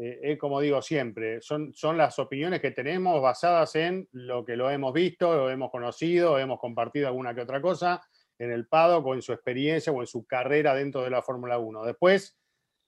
[0.02, 4.70] eh, como digo siempre, son, son las opiniones que tenemos basadas en lo que lo
[4.70, 8.02] hemos visto, lo hemos conocido, hemos compartido alguna que otra cosa
[8.38, 11.60] en el paddock o en su experiencia o en su carrera dentro de la Fórmula
[11.60, 11.84] 1.
[11.84, 12.39] Después,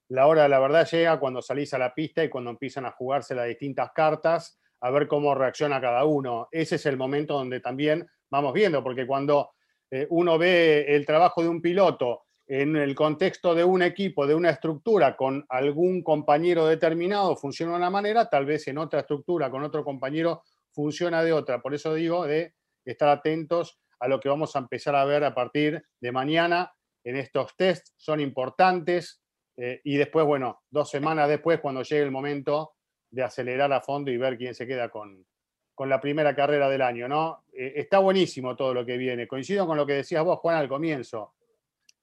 [0.07, 2.91] la hora de la verdad llega cuando salís a la pista y cuando empiezan a
[2.91, 6.47] jugarse las distintas cartas, a ver cómo reacciona cada uno.
[6.51, 9.51] Ese es el momento donde también vamos viendo, porque cuando
[9.91, 12.23] eh, uno ve el trabajo de un piloto
[12.53, 17.77] en el contexto de un equipo, de una estructura, con algún compañero determinado funciona de
[17.77, 20.43] una manera, tal vez en otra estructura, con otro compañero,
[20.73, 21.61] funciona de otra.
[21.61, 25.33] Por eso digo de estar atentos a lo que vamos a empezar a ver a
[25.33, 26.73] partir de mañana
[27.05, 27.93] en estos tests.
[27.95, 29.21] Son importantes.
[29.55, 32.73] Eh, y después, bueno, dos semanas después, cuando llegue el momento
[33.09, 35.25] de acelerar a fondo y ver quién se queda con,
[35.73, 37.45] con la primera carrera del año, ¿no?
[37.53, 39.25] Eh, está buenísimo todo lo que viene.
[39.25, 41.35] Coincido con lo que decías vos, Juan, al comienzo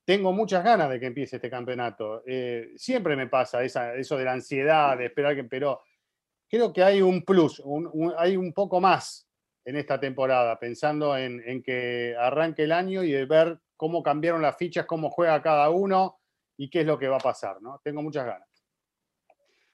[0.08, 2.22] tengo muchas ganas de que empiece este campeonato.
[2.26, 5.82] Eh, siempre me pasa eso de la ansiedad, de esperar que, pero
[6.48, 7.62] creo que hay un plus,
[8.16, 9.28] hay un poco más
[9.66, 14.56] en esta temporada, pensando en, que arranque el año y de ver cómo cambiaron las
[14.56, 16.18] fichas, cómo juega cada uno
[16.56, 17.58] y qué es lo que va a pasar.
[17.84, 18.48] Tengo muchas ganas.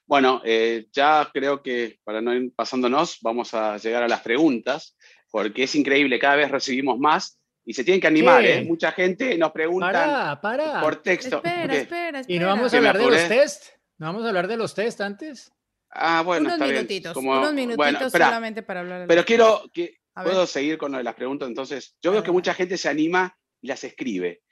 [0.04, 4.96] Bueno, eh, ya creo que para no ir pasándonos, vamos a llegar a las preguntas,
[5.30, 8.62] porque es increíble, cada vez recibimos más y se tienen que animar, ¿eh?
[8.64, 10.38] Mucha gente nos pregunta
[10.82, 11.36] por texto.
[11.36, 13.66] Espera, espera, ¿Y no vamos a hablar de los test?
[13.96, 15.50] ¿No vamos a hablar de los test antes?
[15.90, 20.76] Ah, bueno, unos minutitos, unos minutitos solamente para hablar de Pero quiero que puedo seguir
[20.76, 21.48] con lo de las preguntas.
[21.48, 24.42] Entonces, yo veo que mucha gente se anima y las escribe.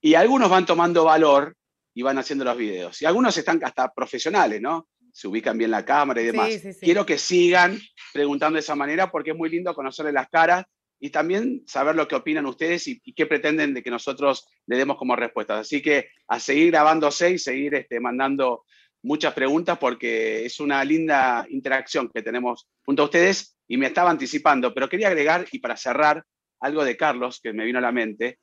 [0.00, 1.56] Y algunos van tomando valor
[1.94, 3.00] y van haciendo los videos.
[3.02, 4.88] Y algunos están hasta profesionales, ¿no?
[5.12, 6.48] Se ubican bien la cámara y demás.
[6.80, 7.78] Quiero que sigan
[8.12, 10.64] preguntando de esa manera porque es muy lindo conocerle las caras
[11.00, 14.98] y también saber lo que opinan ustedes y, qué pretenden de que nosotros le demos
[14.98, 15.60] como respuestas.
[15.60, 18.64] Así que a seguir grabándose y seguir este, mandando
[19.02, 24.10] muchas preguntas porque es una linda interacción que tenemos junto a ustedes y me estaba
[24.10, 26.22] anticipando, pero quería agregar y para cerrar
[26.60, 28.38] algo de Carlos que me vino a la mente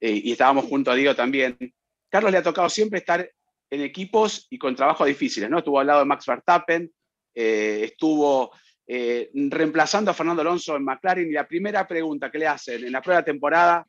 [0.00, 1.56] eh, y estábamos junto a Diego también.
[2.10, 3.30] Carlos le ha tocado siempre estar
[3.70, 5.58] en equipos y con trabajos difíciles, ¿no?
[5.58, 6.92] Estuvo al lado de Max Verstappen,
[7.34, 8.50] eh, estuvo
[8.86, 11.28] eh, reemplazando a Fernando Alonso en McLaren.
[11.28, 13.86] Y la primera pregunta que le hacen en la prueba de temporada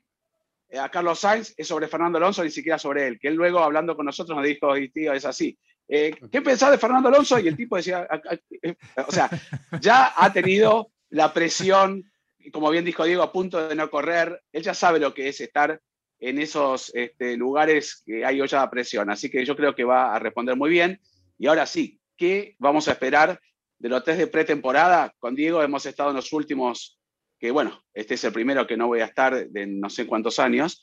[0.70, 3.20] eh, a Carlos Sainz es sobre Fernando Alonso, ni siquiera sobre él.
[3.20, 5.58] Que él luego, hablando con nosotros, nos dijo, tío, es así.
[5.88, 7.40] Eh, ¿Qué pensás de Fernando Alonso?
[7.40, 8.08] Y el tipo decía,
[9.08, 9.30] o sea,
[9.82, 12.12] ya ha tenido la presión,
[12.52, 14.42] como bien dijo Diego, a punto de no correr.
[14.52, 15.80] Él ya sabe lo que es estar
[16.20, 19.10] en esos este, lugares que hay olla de presión.
[19.10, 21.02] Así que yo creo que va a responder muy bien.
[21.38, 23.40] Y ahora sí, ¿qué vamos a esperar
[23.84, 26.98] de los test de pretemporada, con Diego hemos estado en los últimos,
[27.38, 30.40] que bueno, este es el primero que no voy a estar de no sé cuántos
[30.40, 30.82] años,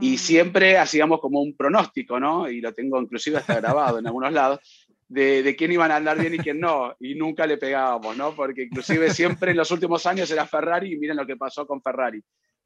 [0.00, 0.18] y hmm.
[0.18, 2.48] siempre hacíamos como un pronóstico, ¿no?
[2.48, 4.60] Y lo tengo inclusive hasta grabado en algunos lados,
[5.08, 8.32] de, de, quién iban a andar bien y quién no, y nunca le pegábamos, ¿no?
[8.36, 11.82] Porque inclusive siempre en los últimos años era Ferrari y miren lo que pasó con
[11.82, 12.22] Ferrari.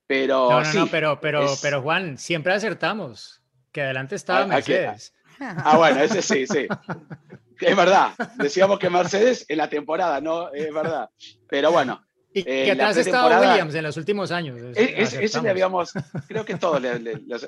[0.06, 5.14] Pero no, no, no pero, pero, pero Juan, siempre acertamos, que adelante estaba Mercedes.
[5.40, 6.66] Ah, bueno, ese sí, sí.
[7.60, 8.12] Es verdad.
[8.36, 11.10] Decíamos que Mercedes en la temporada, no, es verdad.
[11.48, 12.04] Pero bueno.
[12.34, 14.58] Y que atrás ha estado Williams en los últimos años.
[14.74, 15.92] ese le habíamos,
[16.26, 16.82] creo que todos,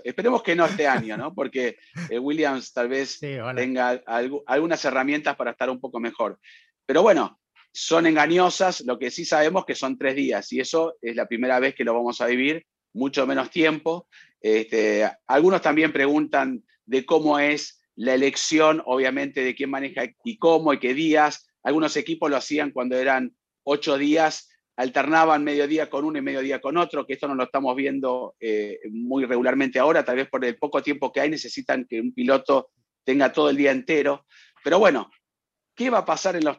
[0.05, 1.35] esperemos que no este año, ¿no?
[1.35, 1.79] Porque
[2.11, 4.03] eh, Williams tal vez tenga
[4.47, 6.39] algunas herramientas para estar un poco mejor.
[6.85, 7.41] Pero bueno,
[7.73, 11.59] son engañosas, lo que sí sabemos que son tres días y eso es la primera
[11.59, 14.07] vez que lo vamos a vivir, mucho menos tiempo.
[14.41, 20.73] Este, algunos también preguntan de cómo es la elección, obviamente, de quién maneja y cómo
[20.73, 21.47] y qué días.
[21.63, 26.77] Algunos equipos lo hacían cuando eran ocho días, alternaban mediodía con uno y mediodía con
[26.77, 30.57] otro, que esto no lo estamos viendo eh, muy regularmente ahora, tal vez por el
[30.57, 32.71] poco tiempo que hay necesitan que un piloto
[33.05, 34.27] tenga todo el día entero.
[34.63, 35.11] Pero bueno,
[35.75, 36.57] ¿qué va a pasar en los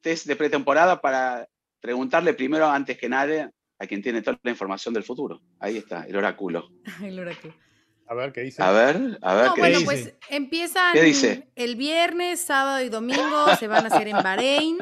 [0.00, 1.46] test de pretemporada para
[1.80, 5.42] preguntarle primero, antes que nada, a quien tiene toda la información del futuro?
[5.58, 6.70] Ahí está, el oráculo.
[7.02, 7.54] el oráculo.
[8.06, 8.62] A ver, ¿qué dice?
[8.62, 10.94] A ver, a ver, ¿qué bueno, pues empiezan
[11.56, 14.78] el viernes, sábado y domingo, se van a hacer en Bahrein.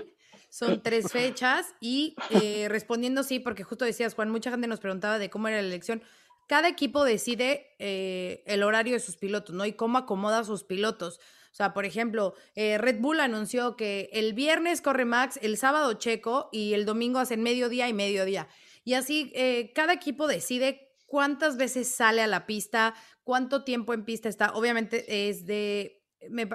[0.50, 5.20] Son tres fechas y eh, respondiendo sí, porque justo decías, Juan, mucha gente nos preguntaba
[5.20, 6.02] de cómo era la elección.
[6.48, 9.64] Cada equipo decide eh, el horario de sus pilotos, ¿no?
[9.64, 11.20] Y cómo acomoda a sus pilotos.
[11.52, 15.94] O sea, por ejemplo, eh, Red Bull anunció que el viernes corre Max, el sábado
[15.94, 18.48] Checo y el domingo hacen mediodía y mediodía.
[18.84, 19.32] Y así
[19.74, 22.94] cada equipo decide cuántas veces sale a la pista,
[23.24, 24.52] cuánto tiempo en pista está.
[24.52, 26.04] Obviamente es de,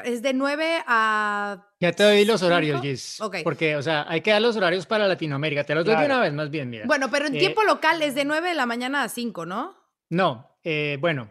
[0.06, 1.68] es de 9 a...
[1.82, 3.20] Ya te doy los horarios, Gis.
[3.44, 5.66] Porque, o sea, hay que dar los horarios para Latinoamérica.
[5.66, 6.86] Te los doy de una vez, más bien, mira.
[6.88, 9.76] Bueno, pero en eh, tiempo local es de 9 de la mañana a 5, ¿no?
[10.10, 11.30] No, eh, bueno.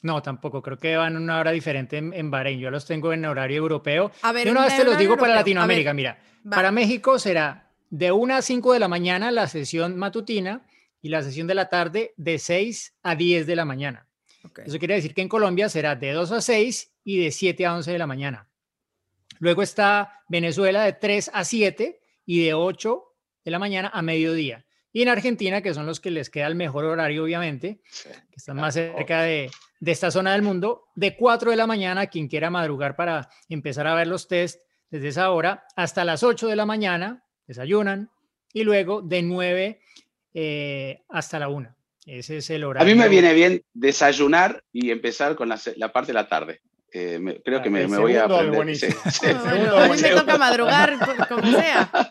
[0.00, 0.62] No, tampoco.
[0.62, 2.60] Creo que van una hora diferente en, Bahrein.
[2.60, 4.10] Yo los tengo en horario europeo.
[4.22, 5.92] A ver, una vez te los digo para Latinoamérica.
[5.92, 6.18] mira,
[6.50, 10.62] para México será de 1 a 5 de la mañana la sesión matutina
[11.02, 14.06] y la sesión de la tarde de 6 a 10 de la mañana.
[14.64, 17.74] Eso quiere decir que en Colombia será de 2 a 6 y de 7 a
[17.74, 18.48] 11 de la mañana.
[19.38, 23.04] Luego está Venezuela de 3 a 7 y de 8
[23.44, 24.66] de la mañana a mediodía.
[24.92, 28.56] Y en Argentina, que son los que les queda el mejor horario, obviamente, que están
[28.56, 32.50] más cerca de, de, esta zona del mundo, de 4 de la mañana, quien quiera
[32.50, 36.66] madrugar para empezar a ver los test desde esa hora, hasta las 8 de la
[36.66, 38.10] mañana, desayunan,
[38.52, 39.80] y luego de 9
[40.34, 41.76] eh, hasta la una.
[42.06, 42.90] Ese es el horario.
[42.90, 46.60] A mí me viene bien desayunar y empezar con la, parte de la tarde.
[46.92, 48.62] Eh, creo que me, voy a aprender.
[48.62, 51.90] a mí me toca madrugar, como sea.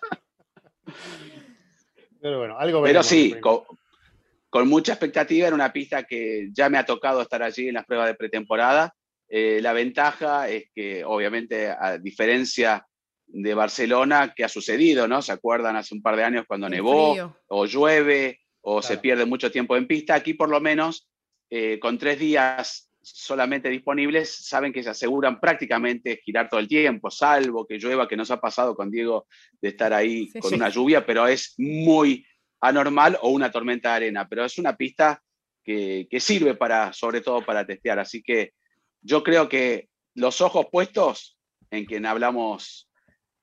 [2.21, 6.85] Pero bueno, algo Pero sí, con, mucha expectativa en una pista que ya me ha
[6.85, 8.93] tocado estar allí en las pruebas de pretemporada.
[9.27, 12.85] Eh, la ventaja es que, obviamente, a diferencia
[13.31, 15.21] de Barcelona que ha sucedido, ¿no?
[15.21, 19.51] ¿Se acuerdan hace un par de años cuando nevó o llueve o se pierde mucho
[19.51, 20.15] tiempo en pista?
[20.15, 21.07] Aquí por lo menos
[21.49, 27.09] eh, con tres días solamente disponibles saben que se aseguran prácticamente girar todo el tiempo,
[27.09, 29.27] salvo que llueva, que nos ha pasado con Diego
[29.61, 32.25] de estar ahí con una lluvia, pero es muy
[32.61, 35.21] anormal o una tormenta de arena, pero es una pista
[35.63, 37.99] que, que sirve para, sobre todo para testear.
[37.99, 38.53] Así que
[39.01, 41.37] yo creo que los ojos puestos
[41.71, 42.88] en quien hablamos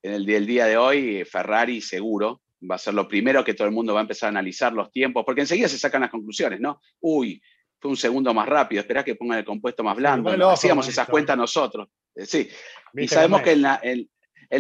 [0.07, 3.75] en el, día de hoy, Ferrari seguro va a ser lo primero que todo el
[3.75, 6.81] mundo va a empezar a analizar los tiempos, porque enseguida se sacan las conclusiones, ¿no?
[7.01, 7.43] Uy,
[7.81, 10.49] fue un segundo más rápido, esperá que pongan el compuesto más blando.
[10.49, 11.89] Hacíamos esas cuentas nosotros.
[12.15, 12.49] Eh, sí,
[12.95, 13.63] y sabemos que en,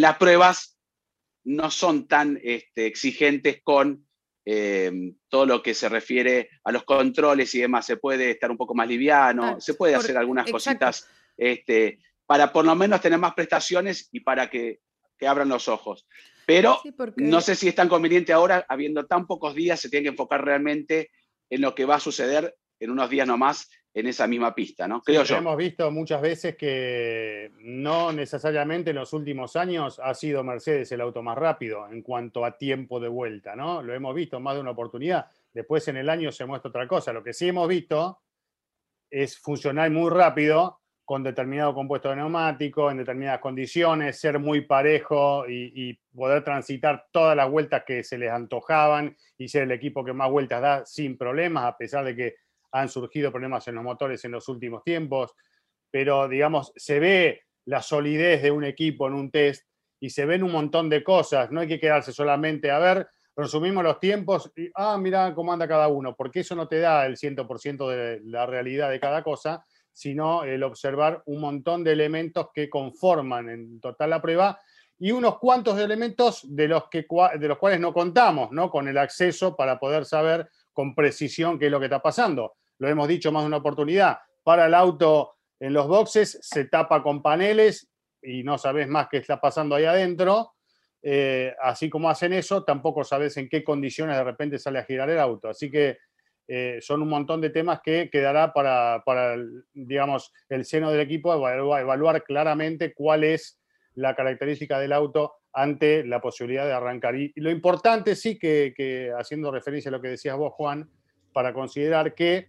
[0.02, 0.78] las pruebas
[1.44, 4.06] no son tan este, exigentes con
[4.44, 4.92] eh,
[5.28, 7.86] todo lo que se refiere a los controles y demás.
[7.86, 12.64] Se puede estar un poco más liviano, se puede hacer algunas cositas este, para por
[12.64, 14.80] lo menos tener más prestaciones y para que
[15.18, 16.06] que abran los ojos.
[16.46, 16.80] Pero
[17.16, 20.44] no sé si es tan conveniente ahora, habiendo tan pocos días, se tiene que enfocar
[20.44, 21.10] realmente
[21.50, 25.00] en lo que va a suceder en unos días nomás en esa misma pista, ¿no?
[25.00, 25.38] Creo yo.
[25.38, 31.00] Hemos visto muchas veces que no necesariamente en los últimos años ha sido Mercedes el
[31.00, 33.82] auto más rápido en cuanto a tiempo de vuelta, ¿no?
[33.82, 35.26] Lo hemos visto más de una oportunidad.
[35.52, 37.12] Después en el año se muestra otra cosa.
[37.14, 38.20] Lo que sí hemos visto
[39.10, 45.48] es funcionar muy rápido con determinado compuesto de neumático, en determinadas condiciones, ser muy parejo
[45.48, 50.14] y, poder transitar todas las vueltas que se les antojaban y ser el equipo que
[50.14, 52.34] más vueltas da sin problemas, a pesar de que
[52.72, 55.34] han surgido problemas en los motores en los últimos tiempos.
[55.90, 59.66] Pero, digamos, se ve la solidez de un equipo en un test
[60.00, 61.50] y se ven un montón de cosas.
[61.50, 65.68] No hay que quedarse solamente a ver, resumimos los tiempos y, ah, mira cómo anda
[65.68, 69.64] cada uno, porque eso no te da el 100% de la realidad de cada cosa
[69.96, 74.60] sino el observar un montón de elementos que conforman en total la prueba
[74.98, 77.06] y unos cuantos elementos de los, que,
[77.38, 78.70] de los cuales no contamos, ¿no?
[78.70, 82.56] con el acceso para poder saber con precisión qué es lo que está pasando.
[82.76, 87.02] Lo hemos dicho más de una oportunidad, para el auto en los boxes se tapa
[87.02, 87.88] con paneles
[88.20, 90.52] y no sabes más qué está pasando ahí adentro.
[91.00, 95.08] Eh, así como hacen eso, tampoco sabes en qué condiciones de repente sale a girar
[95.08, 95.48] el auto.
[95.48, 95.96] Así que
[96.48, 99.02] eh, son un montón de temas que quedará para,
[99.74, 103.60] digamos, el seno del equipo evaluar, claramente cuál es
[103.94, 107.16] la característica del auto ante la posibilidad de arrancar.
[107.16, 110.88] Y, lo importante sí que, haciendo referencia a lo que decías vos, Juan,
[111.32, 112.48] para considerar que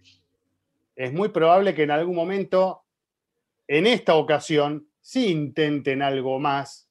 [0.94, 2.84] es muy probable que en algún momento,
[3.66, 6.88] en esta ocasión, sí intenten algo más,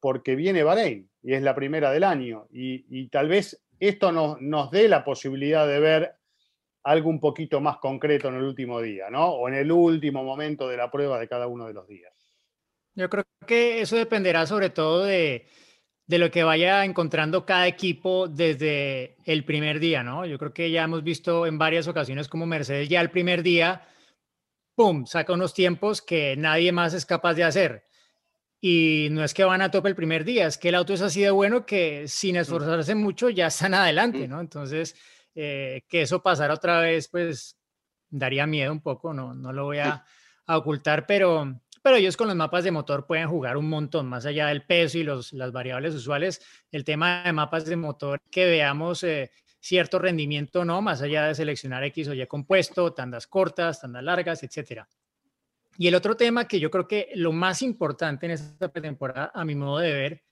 [0.00, 2.48] porque viene Bahrein y es la primera del año.
[2.50, 6.15] Y, tal vez esto nos, nos dé la posibilidad de ver
[6.86, 9.26] algo un poquito más concreto en el último día, ¿no?
[9.26, 12.14] O en el último momento de la prueba de cada uno de los días.
[12.94, 15.48] Yo creo que eso dependerá sobre todo de,
[16.06, 20.26] de lo que vaya encontrando cada equipo desde el primer día, ¿no?
[20.26, 23.82] Yo creo que ya hemos visto en varias ocasiones como Mercedes ya el primer día,
[24.76, 27.84] ¡pum!, saca unos tiempos que nadie más es capaz de hacer.
[28.60, 31.02] Y no es que van a tope el primer día, es que el auto es
[31.02, 32.38] así de bueno que sin mm.
[32.38, 34.30] esforzarse mucho ya están adelante, mm.
[34.30, 34.40] ¿no?
[34.40, 34.94] Entonces,
[35.38, 37.58] eh, que eso pasara otra vez, pues
[38.08, 40.02] daría miedo un poco, no, no lo voy a,
[40.48, 44.46] ocultar, pero, pero ellos con los mapas de motor pueden jugar un montón, más allá
[44.46, 49.02] del peso y los, las variables usuales, el tema de mapas de motor, que veamos
[49.02, 49.30] eh,
[49.60, 50.80] cierto rendimiento, ¿no?
[50.80, 54.88] Más allá de seleccionar X o Y compuesto, tandas cortas, tandas largas, etcétera.
[55.76, 59.44] Y el otro tema que yo creo que lo más importante en esta pretemporada, a
[59.44, 60.22] mi modo de ver,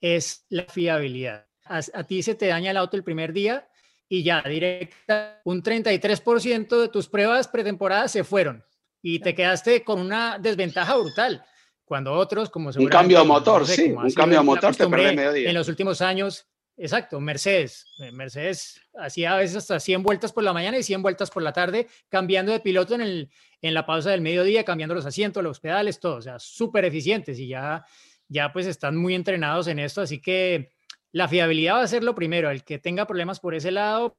[0.00, 1.46] es la fiabilidad.
[1.64, 3.69] a ti se te daña el auto el primer día,
[4.12, 8.64] y ya directa, un 33% de tus pruebas pretemporadas se fueron
[9.00, 11.44] y te quedaste con una desventaja brutal.
[11.84, 15.48] Cuando otros, como Un cambio de motor, sí, un cambio de motor te medio día.
[15.48, 17.86] En los últimos años, exacto, Mercedes.
[18.00, 21.44] Eh, Mercedes hacía a veces hasta 100 vueltas por la mañana y 100 vueltas por
[21.44, 23.30] la tarde, cambiando de piloto en, el,
[23.62, 26.16] en la pausa del mediodía, cambiando los asientos, los pedales, todo.
[26.16, 27.84] O sea, súper eficientes y ya,
[28.26, 30.00] ya pues están muy entrenados en esto.
[30.00, 30.72] Así que
[31.12, 32.50] la fiabilidad va a ser lo primero.
[32.50, 34.16] El que tenga problemas por ese lado,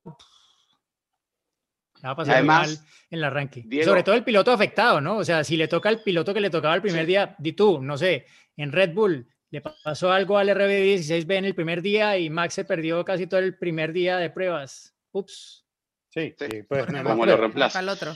[2.05, 3.65] va a pasar mal en el arranque.
[3.83, 5.17] Sobre todo el piloto afectado, ¿no?
[5.17, 7.81] O sea, si le toca al piloto que le tocaba el primer día, di tú,
[7.81, 8.25] no sé,
[8.57, 12.63] en Red Bull le pasó algo al RB16B en el primer día y Max se
[12.63, 14.95] perdió casi todo el primer día de pruebas.
[15.11, 15.65] Ups.
[16.09, 17.79] Sí, sí pues, ¿cómo lo reemplaza?
[17.79, 18.15] Al otro.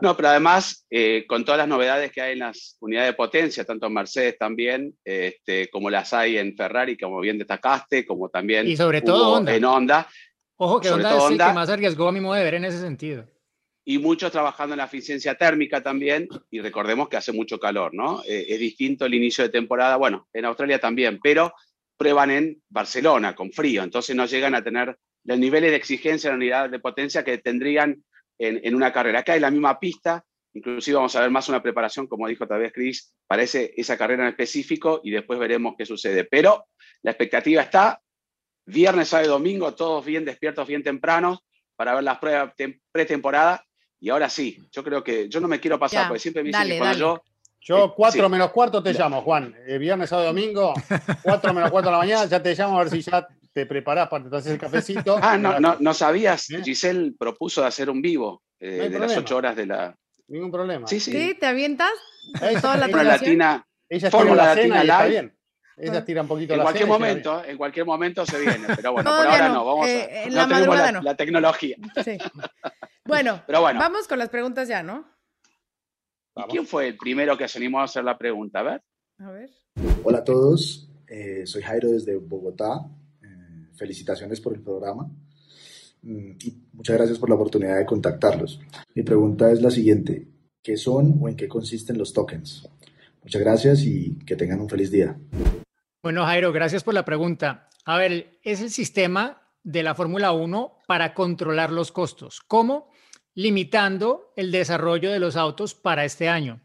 [0.00, 3.64] No, pero además, eh, con todas las novedades que hay en las unidades de potencia,
[3.64, 8.68] tanto en Mercedes también, este, como las hay en Ferrari, como bien destacaste, como también
[8.68, 10.06] y sobre todo en Honda.
[10.56, 12.80] Ojo, que Honda es el que más arriesgó a mi modo de ver en ese
[12.80, 13.26] sentido.
[13.84, 18.22] Y muchos trabajando en la eficiencia térmica también, y recordemos que hace mucho calor, ¿no?
[18.28, 21.54] Eh, es distinto el inicio de temporada, bueno, en Australia también, pero
[21.96, 26.34] prueban en Barcelona con frío, entonces no llegan a tener los niveles de exigencia en
[26.34, 28.02] la unidad de potencia que tendrían
[28.38, 29.20] en, una carrera.
[29.20, 30.24] Acá hay la misma pista,
[30.54, 34.24] inclusive vamos a ver más una preparación, como dijo tal vez Chris, para esa carrera
[34.24, 36.24] en específico y después veremos qué sucede.
[36.24, 36.66] Pero
[37.02, 38.00] la expectativa está,
[38.66, 41.40] viernes, sábado y domingo, todos bien despiertos, bien tempranos,
[41.76, 42.52] para ver las pruebas
[42.90, 43.64] pretemporada.
[44.00, 46.68] Y ahora sí, yo creo que yo no me quiero pasar, porque siempre me dicen
[46.68, 47.22] que cuando yo
[47.60, 49.54] yo cuatro menos cuarto te llamo, Juan.
[49.66, 50.74] Eh, viernes, sábado, domingo,
[51.22, 53.26] cuatro menos cuarto de la mañana, ya te llamo a ver si ya
[53.58, 55.18] te preparás para hacer el cafecito.
[55.20, 56.48] Ah, no, no, no sabías.
[56.50, 56.62] ¿Eh?
[56.62, 59.96] Giselle propuso hacer un vivo eh, de las ocho horas de la.
[60.28, 60.86] Ningún problema.
[60.86, 61.36] Sí, sí.
[61.38, 61.90] ¿Te avientas?
[62.60, 63.64] Toda la latina.
[63.88, 65.08] Ella Fórmula Latina live.
[65.08, 65.34] Bien.
[65.78, 69.08] Ella tira un poquito en la cualquier momento, en cualquier momento se viene, pero bueno,
[69.08, 71.76] por ahora no, vamos a, eh, en la tenemos la, la, tecnología.
[72.04, 72.18] Sí.
[73.04, 75.06] Bueno, pero bueno, vamos con las preguntas ya, ¿no?
[76.34, 78.58] ¿Y quién fue el primero que se animó a hacer la pregunta?
[78.58, 78.82] A ver.
[79.20, 79.50] A ver.
[80.02, 80.90] Hola a todos,
[81.44, 82.84] soy Jairo desde Bogotá
[83.78, 85.10] felicitaciones por el programa
[86.02, 88.60] mm, y muchas gracias por la oportunidad de contactarlos.
[88.94, 90.28] Mi pregunta es la siguiente,
[90.62, 92.68] ¿qué son o en qué consisten los tokens?
[93.22, 95.18] Muchas gracias y que tengan un feliz día.
[96.02, 97.68] Bueno, Jairo, gracias por la pregunta.
[97.84, 102.40] A ver, es el sistema de la Fórmula 1 para controlar los costos.
[102.46, 102.90] ¿Cómo?
[103.34, 106.62] Limitando el desarrollo de los autos para este año.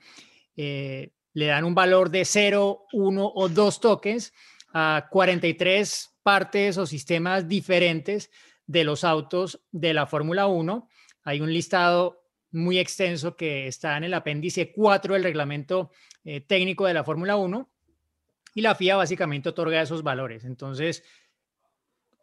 [0.56, 4.34] Eh, le dan un valor de 0, 1 o 2 tokens
[4.74, 8.32] a 43 partes o sistemas diferentes
[8.66, 10.88] de los autos de la Fórmula 1.
[11.24, 15.92] Hay un listado muy extenso que está en el apéndice 4 del reglamento
[16.24, 17.70] eh, técnico de la Fórmula 1
[18.56, 20.46] y la FIA básicamente otorga esos valores.
[20.46, 21.04] Entonces,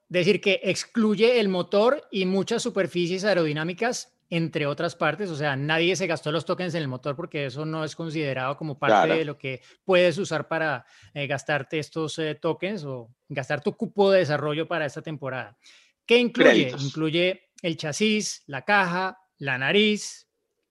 [0.08, 5.96] decir que excluye el motor y muchas superficies aerodinámicas entre otras partes, o sea, nadie
[5.96, 9.24] se gastó los tokens en el motor porque eso no es considerado como parte de
[9.24, 14.20] lo que puedes usar para eh, gastarte estos eh, tokens o gastar tu cupo de
[14.20, 15.58] desarrollo para esta temporada.
[16.06, 16.72] ¿Qué incluye?
[16.78, 20.28] Incluye el chasis, la caja, la nariz,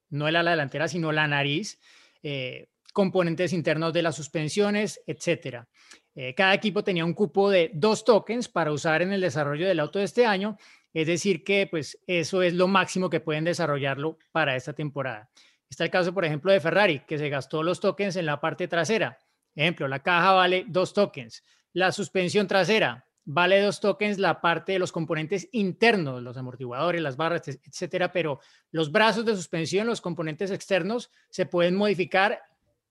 [0.10, 1.80] no el ala delantera, sino la nariz,
[2.24, 5.68] eh, componentes internos de las suspensiones, etcétera.
[6.16, 9.80] Eh, cada equipo tenía un cupo de dos tokens para usar en el desarrollo del
[9.80, 10.57] auto de este año,
[10.93, 15.29] es decir, que pues eso es lo máximo que pueden desarrollarlo para esta temporada.
[15.69, 18.67] Está el caso, por ejemplo, de Ferrari, que se gastó los tokens en la parte
[18.67, 19.19] trasera.
[19.55, 21.43] Ejemplo, la caja vale dos tokens.
[21.73, 27.15] La suspensión trasera vale dos tokens la parte de los componentes internos, los amortiguadores, las
[27.15, 28.39] barras, etcétera, pero
[28.71, 32.41] los brazos de suspensión, los componentes externos, se pueden modificar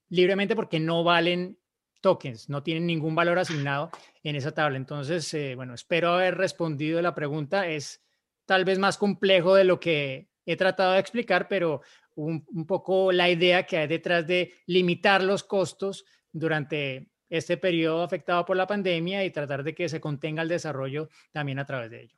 [0.08, 1.58] libremente porque no valen
[2.00, 3.90] tokens, no tienen ningún valor asignado
[4.22, 4.76] en esa tabla.
[4.76, 7.66] Entonces, eh, bueno, espero haber respondido la pregunta.
[7.66, 8.02] Es
[8.46, 11.82] tal vez más complejo de lo que he tratado de explicar, pero
[12.14, 18.02] un, un poco la idea que hay detrás de limitar los costos durante este periodo
[18.02, 21.90] afectado por la pandemia y tratar de que se contenga el desarrollo también a través
[21.90, 22.16] de ello.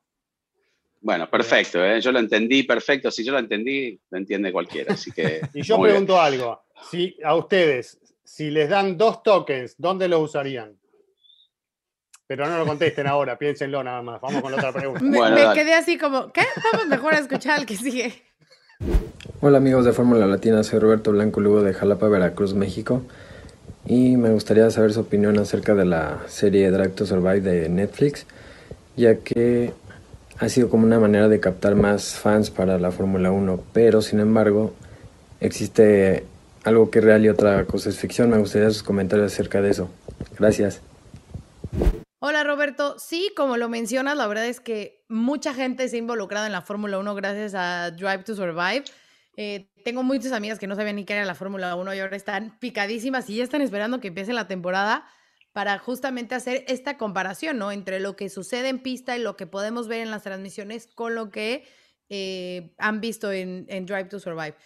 [1.03, 2.01] Bueno, perfecto, ¿eh?
[2.01, 3.11] yo lo entendí perfecto.
[3.11, 4.95] Si yo lo entendí, lo entiende cualquiera.
[4.95, 7.99] Así que, y yo pregunto algo: si a ustedes,
[8.31, 10.78] si les dan dos tokens, ¿dónde los usarían?
[12.28, 14.20] Pero no lo contesten ahora, piénsenlo nada más.
[14.20, 15.01] Vamos con la otra pregunta.
[15.03, 16.43] me, quedé así como, ¿qué?
[16.72, 18.22] Vamos mejor a escuchar al que sigue.
[19.41, 23.03] Hola amigos de Fórmula Latina, soy Roberto Blanco Lugo de Jalapa, Veracruz, México
[23.85, 28.26] y me gustaría saber su opinión acerca de la serie Drive to Survive de Netflix,
[28.97, 29.72] ya que
[30.39, 34.20] ha sido como una manera de captar más fans para la Fórmula 1, pero sin
[34.20, 34.72] embargo
[35.41, 36.24] existe
[36.65, 38.31] algo que es real y otra cosa es ficción.
[38.31, 39.91] Me gustaría sus comentarios acerca de eso.
[40.39, 40.83] Gracias.
[42.23, 46.45] Hola Roberto, sí, como lo mencionas, la verdad es que mucha gente se ha involucrado
[46.45, 48.85] en la Fórmula 1 gracias a Drive to Survive.
[49.37, 52.17] Eh, tengo muchas amigas que no sabían ni qué era la Fórmula 1 y ahora
[52.17, 55.07] están picadísimas y ya están esperando que empiece la temporada
[55.53, 57.73] para justamente hacer esta comparación, ¿no?
[57.73, 61.15] Entre lo que sucede en pista y lo que podemos ver en las transmisiones con
[61.15, 61.65] lo que
[62.11, 64.57] eh, han visto en Drive to Survive.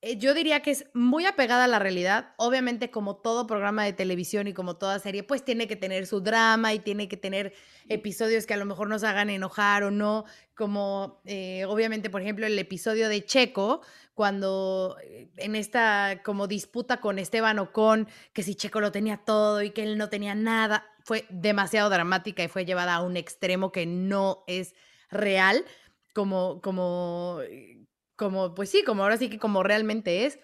[0.00, 2.34] Eh, yo diría que es muy apegada a la realidad.
[2.36, 6.20] Obviamente, como todo programa de televisión y como toda serie, pues tiene que tener su
[6.20, 7.52] drama y tiene que tener
[7.88, 10.24] episodios que a lo mejor nos hagan enojar o no.
[10.54, 13.80] Como, eh, obviamente, por ejemplo, el episodio de Checo,
[14.14, 19.62] cuando eh, en esta como disputa con Esteban Ocon, que si Checo lo tenía todo
[19.62, 23.72] y que él no tenía nada, fue demasiado dramática y fue llevada a un extremo
[23.72, 24.74] que no es
[25.10, 25.64] real.
[26.14, 27.40] Como, como
[28.18, 30.38] como, pues sí, como ahora sí que como realmente es.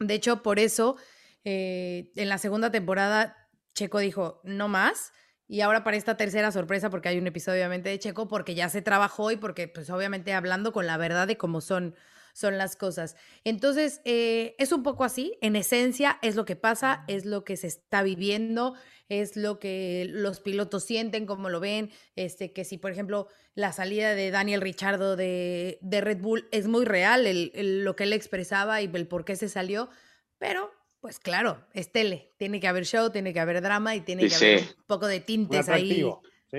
[0.00, 0.96] De hecho, por eso
[1.44, 3.36] eh, en la segunda temporada
[3.74, 5.12] Checo dijo, no más.
[5.46, 8.70] Y ahora para esta tercera sorpresa, porque hay un episodio obviamente de Checo, porque ya
[8.70, 11.94] se trabajó y porque pues obviamente hablando con la verdad de cómo son,
[12.32, 13.14] son las cosas.
[13.44, 17.58] Entonces, eh, es un poco así, en esencia es lo que pasa, es lo que
[17.58, 18.74] se está viviendo,
[19.08, 23.72] es lo que los pilotos sienten, cómo lo ven, este, que si por ejemplo la
[23.72, 28.12] salida de Daniel Richardo de, de Red Bull es muy real, el, lo que él
[28.12, 29.88] expresaba y el por qué se salió,
[30.38, 34.26] pero pues claro, es tele, tiene que haber show, tiene que haber drama y tiene
[34.26, 36.04] que haber un poco de tintes ahí.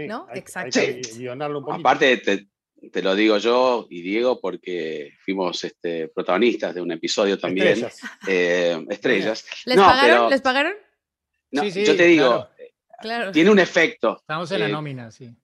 [0.08, 0.28] ¿No?
[0.34, 0.80] Exacto.
[1.72, 2.48] Aparte, te,
[2.92, 7.70] te, lo digo yo y Diego porque fuimos este, protagonistas de un episodio también.
[7.70, 8.00] Estrellas.
[8.28, 9.46] Eh, estrellas.
[9.66, 10.30] ¿Les, pagaron?
[10.30, 10.74] ¿Les pagaron?
[11.64, 12.50] Yo te digo,
[13.34, 14.18] tiene un efecto.
[14.20, 15.36] Estamos en la eh, nómina, sí.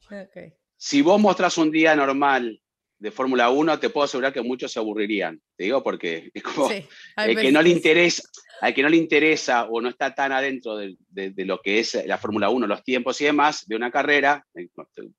[0.77, 2.59] Si vos mostrás un día normal
[2.97, 5.41] de Fórmula 1, te puedo asegurar que muchos se aburrirían.
[5.55, 8.23] Te digo porque es como el que no le interesa,
[8.61, 10.95] al que no le interesa o no está tan adentro de,
[11.37, 14.67] lo que es la Fórmula 1, los tiempos y demás de una carrera, eh,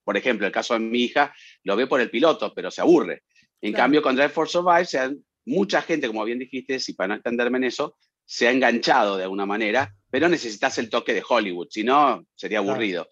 [0.05, 1.34] por ejemplo, el caso de mi hija,
[1.64, 3.22] lo ve por el piloto, pero se aburre.
[3.61, 7.59] En cambio, con Drive for Survive, mucha gente, como bien dijiste, y para no extenderme
[7.59, 7.97] en eso,
[8.33, 12.61] se ha enganchado de alguna manera, pero necesitas el toque de Hollywood, si no, sería
[12.61, 13.07] aburrido.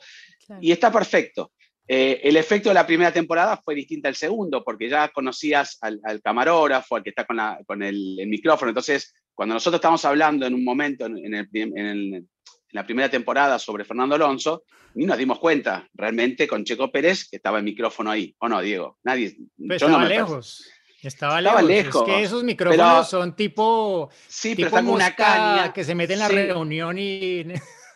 [0.63, 1.53] Y está perfecto.
[1.87, 6.01] Eh, el efecto de la primera temporada fue distinto al segundo, porque ya conocías al,
[6.23, 7.27] camarógrafo, al que está
[7.67, 8.71] con, el, micrófono.
[8.71, 12.27] Entonces, cuando nosotros estamos hablando en un momento en,
[12.71, 14.63] la primera temporada sobre Fernando Alonso,
[14.95, 18.35] ni nos dimos cuenta realmente con Checo Pérez que estaba el micrófono ahí.
[18.39, 18.99] ¿O no, Diego?
[19.03, 19.37] Nadie.
[19.59, 20.67] yo no me lejos.
[21.03, 22.09] Estaba, lejos.
[22.09, 24.11] Es que esos micrófonos son tipo.
[24.29, 25.73] Sí, pero están una caña.
[25.73, 27.45] Que se mete en la reunión y.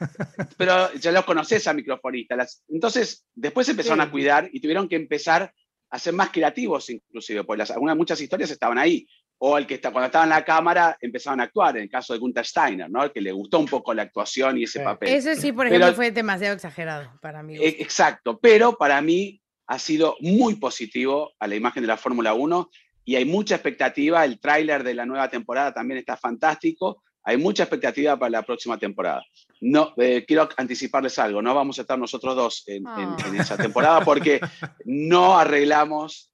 [0.56, 2.62] pero ya los conoces a microfonistas.
[2.68, 5.52] Entonces, después empezaron a cuidar y tuvieron que empezar
[5.90, 9.06] a ser más creativos, inclusive, porque las, algunas, muchas historias estaban ahí.
[9.38, 12.12] O el que está, cuando estaba en la cámara empezaron a actuar, en el caso
[12.12, 13.04] de Gunther Steiner, ¿no?
[13.04, 15.08] El que le gustó un poco la actuación y ese papel.
[15.08, 17.56] Eso sí, por ejemplo, fue demasiado exagerado para mí.
[17.56, 22.34] E, exacto, pero para mí ha sido muy positivo a la imagen de la Fórmula
[22.34, 22.70] 1
[23.04, 24.24] y hay mucha expectativa.
[24.24, 27.02] El tráiler de la nueva temporada también está fantástico.
[27.22, 29.24] Hay mucha expectativa para la próxima temporada.
[29.60, 33.16] No, eh, quiero anticiparles algo, no vamos a estar nosotros dos en, ah.
[33.38, 34.40] esa temporada porque
[34.84, 36.30] no arreglamos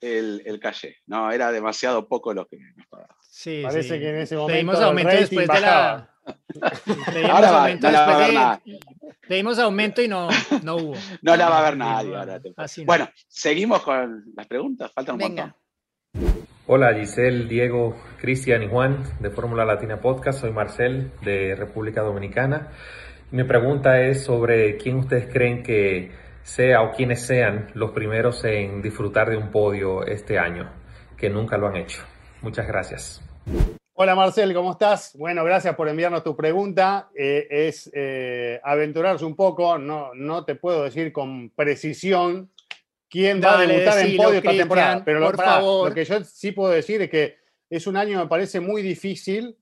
[0.00, 0.98] el, el calle.
[1.06, 2.86] No, era demasiado poco lo que nos
[3.30, 4.00] Sí, Parece sí.
[4.00, 6.10] que en ese momento Pedimos aumento después de la.
[7.12, 8.80] Pedimos Ahora va, aumento no la va a ver de-
[9.26, 10.28] Pedimos aumento y no,
[10.62, 10.94] no hubo.
[11.22, 12.40] No la va a ver nadie ahora.
[12.56, 12.86] Así no.
[12.86, 14.92] Bueno, seguimos con las preguntas.
[14.92, 15.42] Faltan un Venga.
[15.46, 15.63] montón.
[16.66, 20.40] Hola Giselle, Diego, Cristian y Juan de Fórmula Latina Podcast.
[20.40, 22.70] Soy Marcel de República Dominicana.
[23.30, 26.12] Mi pregunta es sobre quién ustedes creen que
[26.42, 30.70] sea o quiénes sean los primeros en disfrutar de un podio este año,
[31.16, 32.02] que nunca lo han hecho.
[32.42, 33.22] Muchas gracias.
[33.92, 35.14] Hola Marcel, ¿cómo estás?
[35.18, 37.10] Bueno, gracias por enviarnos tu pregunta.
[37.14, 42.50] Eh, es eh, aventurarse un poco, no, no te puedo decir con precisión
[43.14, 45.02] quién va a debutar en podio esta temporada.
[45.04, 45.88] Pero lo, por pará, favor.
[45.88, 47.36] lo que yo sí puedo decir es que
[47.70, 49.56] es un año, me parece, muy difícil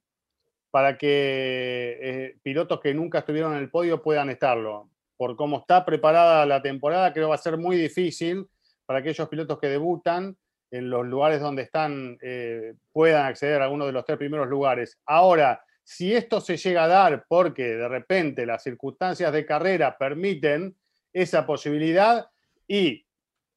[0.71, 4.89] para que eh, pilotos que nunca estuvieron en el podio puedan estarlo.
[5.19, 8.47] Por cómo está preparada la temporada, creo que va a ser muy difícil
[8.87, 10.35] para aquellos pilotos que debutan
[10.71, 14.99] en los lugares donde están eh, puedan acceder a uno de los tres primeros lugares.
[15.05, 20.75] Ahora, si esto se llega a dar porque de repente las circunstancias de carrera permiten
[21.13, 22.27] esa posibilidad
[22.67, 23.05] y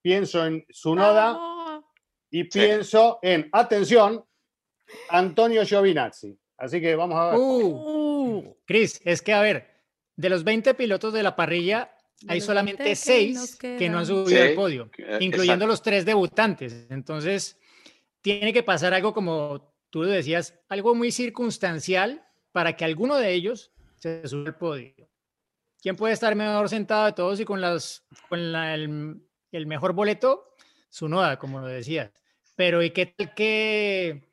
[0.10, 1.82] pienso en Sunoda
[2.30, 4.24] y pienso en, atención,
[5.10, 6.38] Antonio Giovinazzi.
[6.58, 7.40] Así que vamos a ver.
[7.40, 9.68] Uh, Cris, es que a ver,
[10.16, 11.92] de los 20 pilotos de la parrilla,
[12.22, 15.18] De hay solamente 20 que 6 nos que no han subido Sí, al podio, eh,
[15.22, 15.68] incluyendo exacto.
[15.68, 16.86] los tres debutantes.
[16.92, 17.58] Entonces,
[18.22, 23.34] tiene que pasar algo como tú lo decías, algo muy circunstancial para que alguno de
[23.34, 24.94] ellos se suba al podio.
[25.82, 29.20] ¿Quién puede estar mejor sentado de todos y con, las, con la- el,
[29.52, 30.56] el mejor boleto?
[30.90, 32.12] Su noda, como lo decías.
[32.56, 34.24] Pero ¿y qué tal que,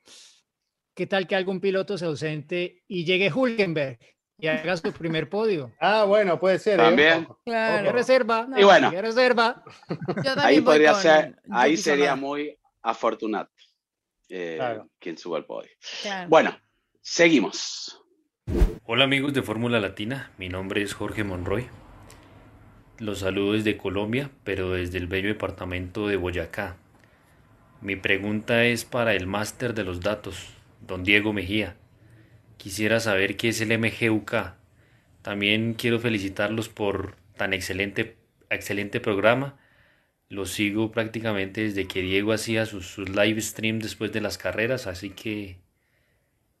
[0.93, 3.99] qué tal que algún piloto se ausente y llegue Hulkenberg
[4.37, 5.73] y haga su primer podio?
[5.79, 6.79] Ah, bueno, puede ser.
[6.79, 6.83] ¿eh?
[6.83, 7.23] También.
[7.25, 7.41] Ojo.
[7.45, 7.85] Claro.
[7.85, 8.45] ¿Qué reserva?
[8.47, 8.59] No.
[8.59, 8.91] Y bueno.
[8.91, 9.63] ¿Qué reserva?
[10.23, 13.49] Yo Ahí podría con ser, ahí sería muy afortunado
[14.29, 14.89] eh, Claro.
[14.99, 15.69] quien suba al podio.
[16.01, 16.29] Claro.
[16.29, 16.57] Bueno,
[17.01, 17.99] seguimos.
[18.85, 21.69] Hola amigos de Fórmula Latina, mi nombre es Jorge Monroy.
[23.03, 26.77] Los saludo desde Colombia, pero desde el bello departamento de Boyacá.
[27.81, 30.47] Mi pregunta es para el máster de los datos,
[30.79, 31.75] don Diego Mejía.
[32.55, 34.53] Quisiera saber qué es el MGUK.
[35.21, 38.15] También quiero felicitarlos por tan excelente,
[38.49, 39.59] excelente programa.
[40.29, 44.87] Los sigo prácticamente desde que Diego hacía sus, sus live stream después de las carreras,
[44.87, 45.57] así que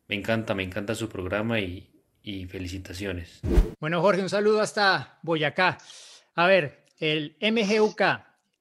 [0.09, 1.89] me encanta, me encanta su programa y,
[2.21, 3.39] y felicitaciones.
[3.79, 5.77] Bueno, Jorge, un saludo hasta Boyacá.
[6.35, 8.01] A ver, el MGUK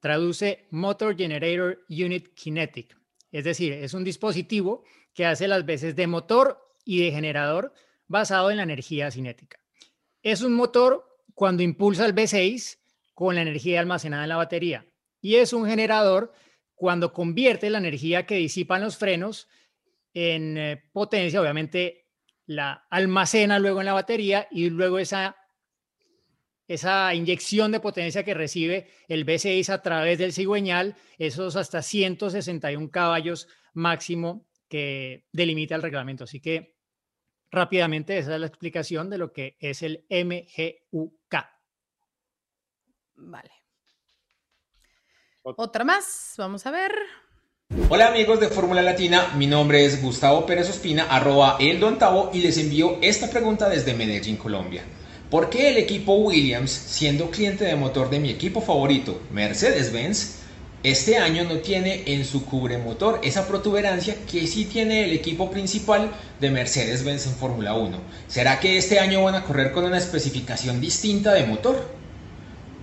[0.01, 2.97] traduce Motor Generator Unit Kinetic,
[3.31, 7.73] es decir, es un dispositivo que hace las veces de motor y de generador
[8.07, 9.59] basado en la energía cinética.
[10.23, 11.05] Es un motor
[11.35, 12.79] cuando impulsa el V6
[13.14, 14.87] con la energía almacenada en la batería
[15.20, 16.33] y es un generador
[16.75, 19.49] cuando convierte la energía que disipan los frenos
[20.12, 22.09] en eh, potencia, obviamente
[22.45, 25.37] la almacena luego en la batería y luego esa,
[26.73, 32.91] esa inyección de potencia que recibe el V6 a través del cigüeñal, esos hasta 161
[32.91, 36.25] caballos máximo que delimita el reglamento.
[36.25, 36.77] Así que
[37.51, 41.35] rápidamente esa es la explicación de lo que es el MGUK.
[43.16, 43.51] Vale.
[45.43, 46.93] Otra más, vamos a ver.
[47.91, 52.31] Hola amigos de Fórmula Latina, mi nombre es Gustavo Pérez Ospina, arroba el Don Tavo,
[52.33, 54.85] y les envío esta pregunta desde Medellín, Colombia.
[55.33, 60.35] ¿Por qué el equipo Williams, siendo cliente de motor de mi equipo favorito, Mercedes-Benz,
[60.83, 66.11] este año no tiene en su cubremotor esa protuberancia que sí tiene el equipo principal
[66.39, 67.97] de Mercedes-Benz en Fórmula 1?
[68.28, 71.83] ¿Será que este año van a correr con una especificación distinta de motor?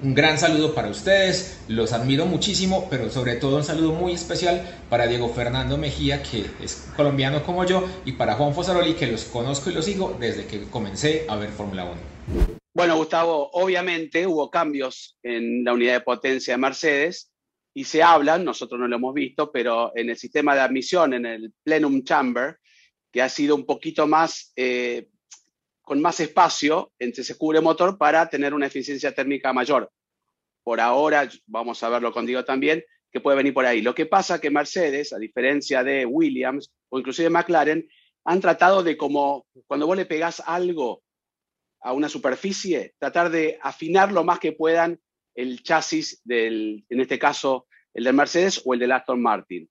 [0.02, 4.68] Un gran saludo para ustedes, los admiro muchísimo, pero sobre todo un saludo muy especial
[4.90, 9.26] para Diego Fernando Mejía, que es colombiano como yo, y para Juan Fosaroli, que los
[9.26, 12.19] conozco y los sigo desde que comencé a ver Fórmula 1.
[12.74, 17.32] Bueno, Gustavo, obviamente hubo cambios en la unidad de potencia de Mercedes
[17.74, 21.26] y se hablan, nosotros no lo hemos visto, pero en el sistema de admisión, en
[21.26, 22.58] el plenum chamber,
[23.12, 25.10] que ha sido un poquito más, eh,
[25.82, 29.92] con más espacio entre ese cubre motor para tener una eficiencia térmica mayor.
[30.64, 33.82] Por ahora, vamos a verlo con Diego también, que puede venir por ahí.
[33.82, 37.90] Lo que pasa que Mercedes, a diferencia de Williams o inclusive McLaren,
[38.24, 41.02] han tratado de como cuando vos le pegás algo
[41.82, 45.00] a una superficie, tratar de afinar lo más que puedan
[45.36, 49.70] el chasis del, en este caso, el del Mercedes o el del Aston Martin.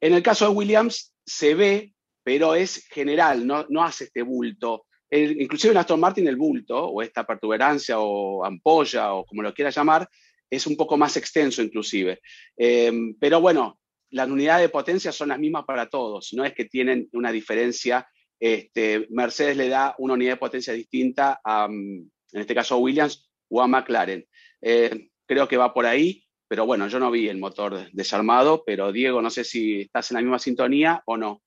[0.00, 4.86] En el caso de Williams se ve, pero es general, no, no hace este bulto.
[5.10, 9.54] El, inclusive en Aston Martin el bulto, o esta protuberancia o ampolla, o como lo
[9.54, 10.08] quiera llamar,
[10.50, 12.20] es un poco más extenso inclusive.
[12.56, 13.80] Eh, pero bueno,
[14.10, 18.06] las unidades de potencia son las mismas para todos, no es que tienen una diferencia.
[18.40, 22.78] Este, Mercedes le da una unidad de potencia distinta a, mm, en este caso, a
[22.78, 24.26] Williams o a McLaren.
[24.60, 28.92] Eh, creo que va por ahí, pero bueno, yo no vi el motor desarmado, pero
[28.92, 31.42] Diego, no sé si estás en la misma sintonía o no.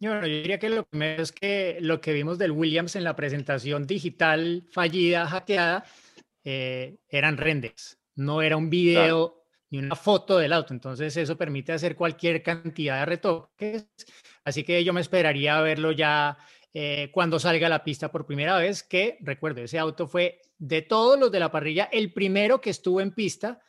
[0.00, 3.86] Yo, diría que lo primero es que lo que vimos del Williams en la presentación
[3.86, 5.84] digital fallida, hackeada,
[6.44, 10.72] eh, eran renders, no era un video ni una foto del auto.
[10.74, 13.88] Entonces eso permite hacer cualquier cantidad de retoques.
[14.44, 16.36] Así que yo me esperaría verlo ya
[16.72, 20.82] eh, cuando salga a la pista por primera vez, que recuerdo, ese auto fue de
[20.82, 23.60] todos los de la parrilla el primero que estuvo en pista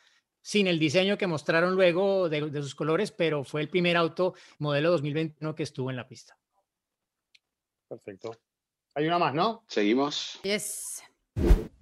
[0.42, 4.92] sin el diseño que mostraron luego de, sus colores, pero fue el primer auto modelo
[4.92, 6.38] 2021 que estuvo en la pista.
[7.88, 8.36] Perfecto.
[8.94, 9.64] Hay una más, ¿no?
[9.66, 10.38] Seguimos.
[10.42, 11.02] Yes.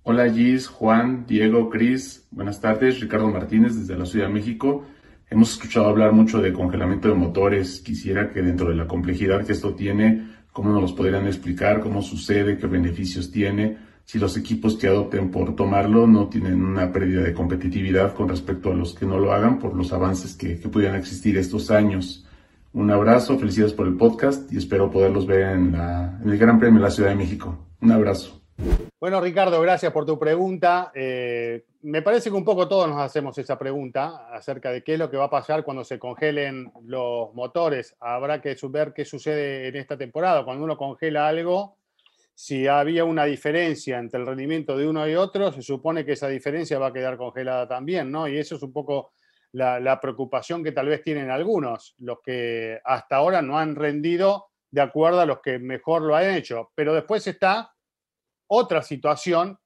[0.03, 4.86] Hola Gis, Juan, Diego, Cris, buenas tardes, Ricardo Martínez desde la Ciudad de México.
[5.35, 7.80] Hemos escuchado hablar mucho de congelamiento de motores.
[7.80, 12.03] Quisiera que dentro de la complejidad que esto tiene, cómo nos los podrían explicar, cómo
[12.03, 17.22] sucede, qué beneficios tiene, si los equipos que adopten por tomarlo no tienen una pérdida
[17.22, 20.95] de competitividad con respecto a los que no lo hagan por los avances que, pudieran
[20.95, 22.24] existir estos años.
[22.72, 26.78] Un abrazo, felicidades por el podcast y espero poderlos ver en, en el Gran Premio
[26.78, 27.59] de la Ciudad de México.
[27.80, 28.43] Un abrazo.
[29.05, 30.91] Bueno, Ricardo, gracias por tu pregunta.
[30.95, 34.99] Eh, me parece que un poco todos nos hacemos esa pregunta acerca de qué es
[34.99, 37.95] lo que va a pasar cuando se congelen los motores.
[38.01, 40.43] Habrá que ver qué sucede en esta temporada.
[40.45, 41.77] Cuando uno congela algo,
[42.33, 46.29] si había una diferencia entre el rendimiento de uno y otro, se supone que esa
[46.29, 48.27] diferencia va a quedar congelada también, ¿no?
[48.27, 49.13] Y eso es un poco
[49.53, 54.47] la, la preocupación que tal vez tienen algunos, los que hasta ahora no han rendido
[54.71, 56.71] de acuerdo a los que mejor lo han hecho.
[56.75, 57.74] Pero después está
[58.47, 59.59] otra situación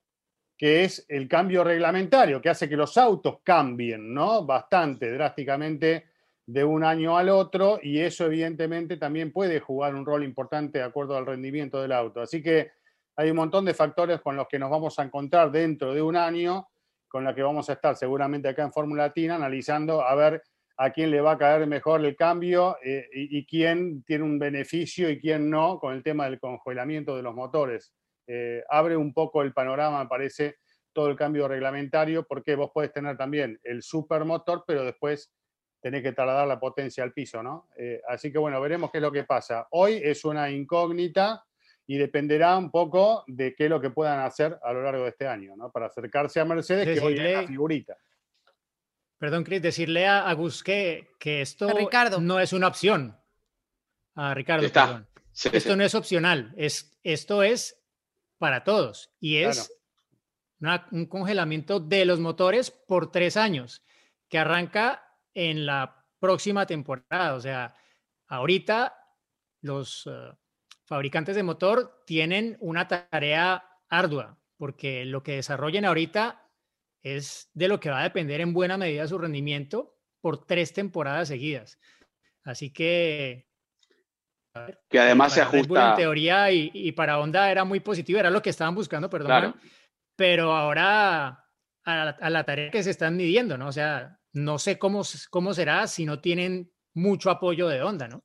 [0.58, 4.44] que es el cambio reglamentario, que hace que los autos cambien, ¿no?
[4.44, 6.06] Bastante drásticamente
[6.44, 10.84] de un año al otro y eso evidentemente también puede jugar un rol importante de
[10.84, 12.20] acuerdo al rendimiento del auto.
[12.22, 12.72] Así que
[13.14, 16.16] hay un montón de factores con los que nos vamos a encontrar dentro de un
[16.16, 16.68] año,
[17.06, 20.42] con la que vamos a estar seguramente acá en Fórmula Latina analizando a ver
[20.78, 25.10] a quién le va a caer mejor el cambio eh, y quién tiene un beneficio
[25.10, 27.92] y quién no con el tema del congelamiento de los motores.
[28.30, 30.58] Eh, abre un poco el panorama, me parece,
[30.92, 35.32] todo el cambio reglamentario, porque vos podés tener también el supermotor, pero después
[35.80, 37.68] tenés que trasladar la potencia al piso, ¿no?
[37.78, 39.66] Eh, así que bueno, veremos qué es lo que pasa.
[39.70, 41.42] Hoy es una incógnita
[41.86, 45.10] y dependerá un poco de qué es lo que puedan hacer a lo largo de
[45.10, 45.72] este año, ¿no?
[45.72, 47.96] Para acercarse a Mercedes, que hoy es la figurita.
[49.16, 51.68] Perdón, Chris, decirle a, Gus que, esto
[52.20, 53.16] no es una opción.
[54.14, 55.08] A Ricardo, perdón.
[55.52, 57.78] esto no es opcional, es, esto es
[58.39, 59.70] para todos y es
[60.91, 63.84] un congelamiento de los motores por tres años
[64.28, 67.34] que arranca en la próxima temporada.
[67.34, 67.74] O sea,
[68.26, 68.97] ahorita
[69.61, 70.32] los eh,
[70.84, 76.45] fabricantes de motor tienen una tarea ardua porque lo que desarrollen ahorita
[77.03, 81.28] es de lo que va a depender en buena medida su rendimiento por tres temporadas
[81.28, 81.78] seguidas.
[82.43, 83.47] Así que
[84.88, 85.90] que además se ajusta.
[85.90, 89.55] en teoría y, para Honda era muy positivo, era lo que estaban buscando, perdón.
[90.16, 91.44] Pero ahora
[91.84, 93.68] a la, tarea que se están midiendo, ¿no?
[93.68, 98.24] O sea, no sé cómo, cómo será si no tienen mucho apoyo de Honda, ¿no?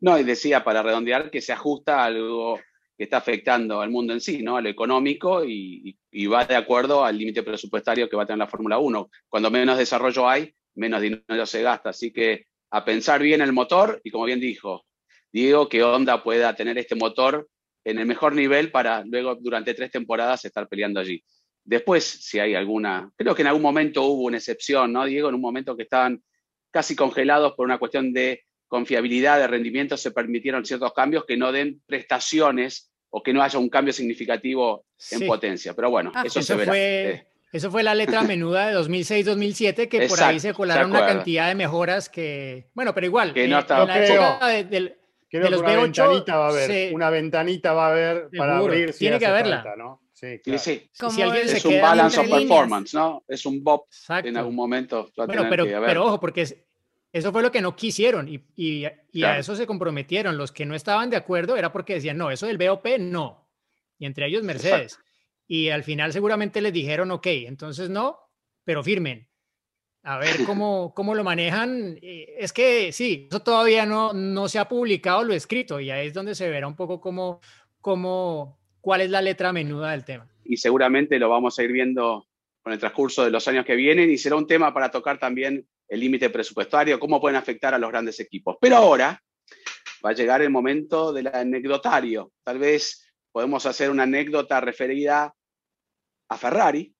[0.00, 2.58] No, y decía para redondear que se ajusta a algo
[2.96, 4.56] que está afectando al mundo en sí, ¿no?
[4.56, 8.38] A lo económico y, y va de acuerdo al límite presupuestario que va a tener
[8.38, 9.10] la Fórmula 1.
[9.28, 11.90] Cuando menos desarrollo hay, menos dinero se gasta.
[11.90, 14.84] Así que a pensar bien el motor y como bien dijo
[15.30, 17.48] Diego, que Honda pueda tener este motor
[17.84, 21.22] en el mejor nivel para luego durante tres temporadas estar peleando allí.
[21.64, 25.28] Después, si hay alguna, creo que en algún momento hubo una excepción, ¿no, Diego?
[25.28, 26.22] En un momento que estaban
[26.70, 31.52] casi congelados por una cuestión de confiabilidad, de rendimiento, se permitieron ciertos cambios que no
[31.52, 35.74] den prestaciones o que no haya un cambio significativo en potencia.
[35.74, 36.72] Pero bueno, ah, eso, se verá.
[36.72, 41.48] Fue, eso fue la letra menuda de 2006-2007, que por ahí se colaron una cantidad
[41.48, 44.98] de mejoras que, bueno, pero igual, que no eh, en la época de,
[45.50, 48.92] los una ventanita va a haber, una ventanita va a haber para abrir.
[48.92, 49.64] Tiene que haberla.
[49.78, 50.02] ¿no?
[50.12, 50.58] Sí, claro.
[50.58, 53.24] sí, Si alguien es un balance of performance, ¿no?
[53.26, 55.10] Es un BOP en algún momento.
[55.16, 56.42] bueno, pero, pero ojo, porque
[57.12, 60.36] eso fue lo que no quisieron y, y, y a eso se comprometieron.
[60.36, 63.48] Los que no estaban de acuerdo era porque decían, no, eso del BOP no.
[63.98, 64.98] Y entre ellos Mercedes
[65.46, 68.18] y al final seguramente les dijeron, ok, entonces no,
[68.64, 69.28] pero firmen.
[70.04, 71.98] A ver cómo, cómo lo manejan.
[72.02, 76.08] Eh, es que sí, eso todavía no, no se ha publicado lo escrito y ahí
[76.08, 77.40] es donde se verá un poco cómo,
[77.80, 80.28] cómo, cuál es la letra menuda del tema.
[80.44, 82.26] Y seguramente lo vamos a ir viendo
[82.62, 85.66] con el transcurso de los años que vienen y será un tema para tocar también
[85.88, 88.56] el límite presupuestario, cómo pueden afectar a los grandes equipos.
[88.60, 89.22] Pero ahora
[90.04, 92.32] va a llegar el momento del anecdotario.
[92.42, 95.34] Tal vez podemos hacer una anécdota referida
[96.28, 96.94] a Ferrari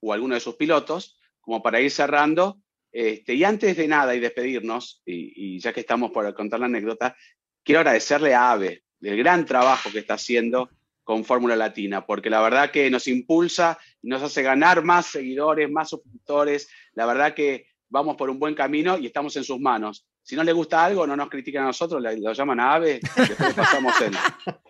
[0.00, 2.60] o a alguno de sus pilotos, como para ir cerrando.
[2.92, 7.16] Este, y antes de nada y despedirnos, y, ya que estamos por contar la anécdota,
[7.64, 10.70] quiero agradecerle a Ave el gran trabajo que está haciendo
[11.02, 15.90] con Fórmula Latina, porque la verdad que nos impulsa nos hace ganar más seguidores, más
[15.90, 16.68] suscriptores.
[16.92, 20.06] La verdad que vamos por un buen camino y estamos en sus manos.
[20.24, 23.48] Si no le gusta algo, no nos critican a nosotros, lo llaman a Ave, después
[23.48, 23.94] le pasamos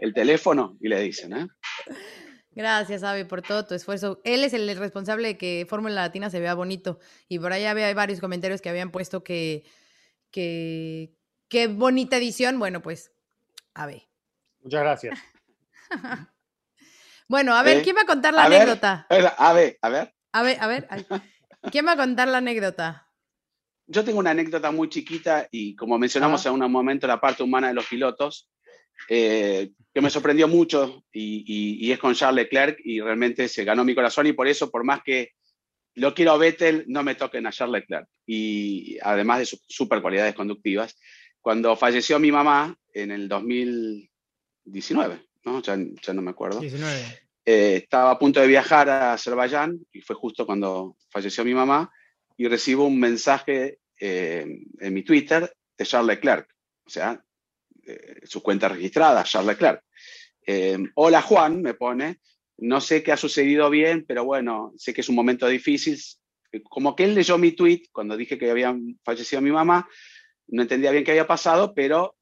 [0.01, 1.33] el, teléfono y le dicen.
[1.33, 1.47] ¿eh?
[2.51, 4.21] Gracias, Ave, por todo tu esfuerzo.
[4.25, 6.99] Él es el responsable de que Fórmula Latina se vea bonito.
[7.29, 9.63] Y por ahí había varios comentarios que habían puesto que,
[10.33, 11.15] que
[11.49, 12.59] qué bonita edición.
[12.59, 13.13] Bueno, pues,
[13.75, 14.09] Ave.
[14.61, 15.19] Muchas gracias.
[17.29, 19.07] bueno, a ver, ¿quién va a contar la anécdota?
[19.09, 20.15] a ver, a ver.
[20.33, 20.89] A ver, a ver.
[21.71, 23.04] ¿Quién va a contar la anécdota?
[23.87, 27.69] Yo tengo una anécdota muy chiquita y como mencionamos en un momento la parte humana
[27.69, 28.49] de los pilotos,
[29.09, 33.95] eh, que me sorprendió mucho y, es con Charles Leclerc y realmente se ganó mi
[33.95, 35.33] corazón y por eso, por más que
[35.95, 38.09] lo quiero a Vettel, no me toquen a Charles Leclerc.
[38.27, 40.99] Y además de sus super cualidades conductivas,
[41.41, 45.63] cuando falleció mi mamá en el 2019, ¿no?
[45.63, 46.61] Ya, no me acuerdo.
[46.61, 47.21] 19.
[47.47, 51.93] Eh, estaba a punto de viajar a Azerbaiyán y fue justo cuando falleció mi mamá
[52.37, 54.47] y recibo un mensaje eh,
[54.81, 56.49] en mi Twitter de Charles Leclerc,
[56.85, 57.23] o sea,
[57.87, 59.83] eh, su cuenta registrada, Charles Leclerc.
[60.47, 62.21] Eh, Hola Juan, me pone,
[62.59, 65.99] no sé qué ha sucedido bien, pero bueno, sé que es un momento difícil.
[66.65, 69.89] Como que él leyó mi tweet cuando dije que había fallecido mi mamá,
[70.49, 72.17] no entendía bien qué había pasado, pero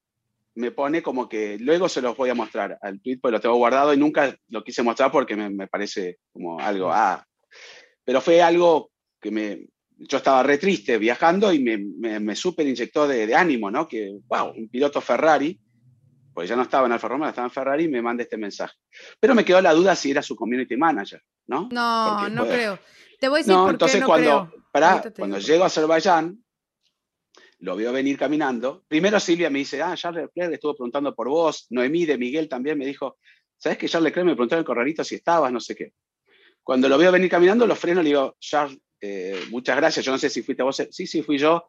[0.55, 3.55] me pone como que luego se los voy a mostrar al tweet, pues lo tengo
[3.55, 7.25] guardado y nunca lo quise mostrar porque me, me parece como algo, ah,
[8.03, 9.67] pero fue algo que me,
[9.97, 13.87] yo estaba re triste viajando y me, me, me super inyectó de, ánimo, ¿no?
[13.87, 15.59] Que, wow, un piloto Ferrari,
[16.33, 18.75] pues ya no estaba en Alfa Romeo, estaba en Ferrari y me manda este mensaje.
[19.19, 21.69] Pero me quedó la duda si era su community manager, ¿no?
[21.71, 22.79] No, no creo.
[23.19, 26.43] Te voy a decir no, entonces no cuando, Para, cuando llego a Azerbaiyán,
[27.59, 28.83] lo veo venir caminando.
[28.87, 31.67] Primero Silvia me dice, ah, Charles Leclerc estuvo preguntando por vos.
[31.69, 33.17] Noemí de Miguel también me dijo,
[33.57, 35.93] ¿sabes que Charles Leclerc me preguntó en el corralito si estabas, no sé qué?
[36.61, 40.05] Cuando lo veo venir caminando, lo freno y le digo, Charles, eh, muchas gracias.
[40.05, 40.81] Yo no sé si fuiste vos.
[40.89, 41.67] Sí, sí, fui yo.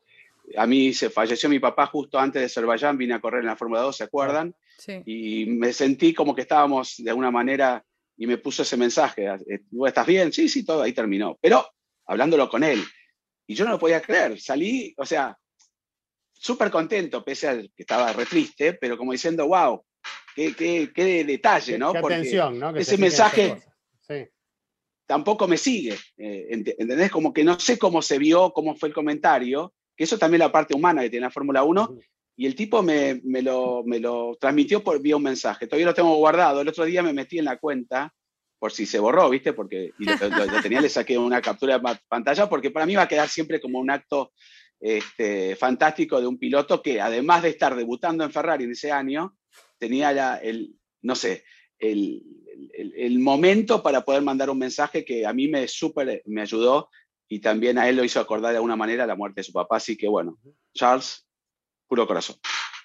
[0.57, 3.57] A mí se falleció mi papá justo antes de Azerbaiyán, vine a correr en la
[3.57, 4.55] Fórmula 2, ¿se acuerdan?
[4.78, 5.03] Sí.
[5.05, 7.85] Y me sentí como que estábamos de alguna manera
[8.16, 10.32] y me puso ese mensaje, eh, ¿tú estás bien?
[10.32, 11.37] Sí, sí, todo ahí terminó.
[11.41, 11.66] Pero
[12.07, 12.85] hablándolo con él.
[13.49, 14.41] Y yo no lo podía creer.
[14.41, 15.37] Salí, o sea,
[16.32, 19.85] súper contento, pese a que estaba re triste, pero como diciendo, wow,
[20.37, 21.91] qué, qué, qué detalle, ¿no?
[21.91, 22.76] Qué atención, ¿no?
[22.76, 23.57] ese mensaje,
[24.07, 24.28] sí
[25.07, 25.96] tampoco me sigue.
[26.16, 27.11] Eh, ¿Entendés?
[27.11, 30.46] Como que no sé cómo se vio, cómo fue el comentario, que eso también es
[30.48, 31.98] la parte humana que tiene la Fórmula 1,
[32.36, 35.66] y el tipo me, me, lo, me, lo, transmitió por vía un mensaje.
[35.66, 36.61] Todavía lo tengo guardado.
[36.61, 38.12] El otro día me metí en la cuenta,
[38.59, 39.52] por si se borró, ¿viste?
[39.52, 43.28] Porque lo, tenía, le saqué una captura de pantalla, porque para mí va a quedar
[43.28, 44.32] siempre como un acto
[44.80, 49.36] este, fantástico de un piloto que, además de estar debutando en Ferrari en ese año,
[49.78, 51.44] tenía ya el, no sé,
[51.91, 52.22] el,
[52.97, 56.89] el, momento para poder mandar un mensaje que a mí me súper me ayudó
[57.28, 59.76] y también a él lo hizo acordar de alguna manera la muerte de su papá.
[59.76, 60.39] Así que bueno,
[60.74, 61.26] Charles,
[61.89, 62.37] puro corazón.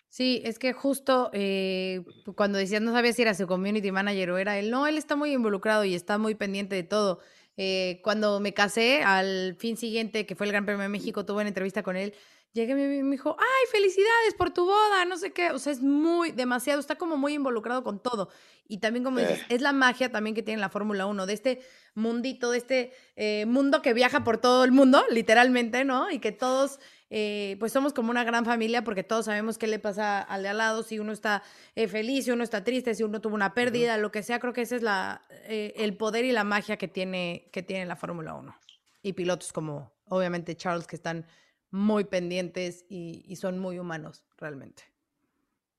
[0.09, 2.03] Sí, es que justo eh,
[2.35, 5.15] cuando decías no sabía si era su community manager o era él, no, él está
[5.15, 7.19] muy involucrado y está muy pendiente de todo.
[7.57, 11.41] Eh, cuando me casé, al fin siguiente, que fue el Gran Premio de México, tuve
[11.41, 12.13] una entrevista con él
[12.53, 15.51] llegué y me dijo, ay, felicidades por tu boda, no sé qué.
[15.51, 18.29] O sea, es muy, demasiado, está como muy involucrado con todo.
[18.67, 21.61] Y también, como dices, es la magia también que tiene la Fórmula 1, de este
[21.95, 26.11] mundito, de este eh, mundo que viaja por todo el mundo, literalmente, ¿no?
[26.11, 29.79] Y que todos, eh, pues somos como una gran familia porque todos sabemos qué le
[29.79, 31.41] pasa al de al lado, si uno está
[31.75, 34.39] eh, feliz, si uno está triste, si uno tuvo una pérdida, lo que sea.
[34.39, 37.95] Creo que ese es la, el poder y la magia que tiene, que tiene la
[37.95, 38.55] Fórmula 1.
[39.01, 41.25] Y pilotos como, obviamente, Charles, que están
[41.71, 44.83] muy pendientes y, son muy humanos realmente.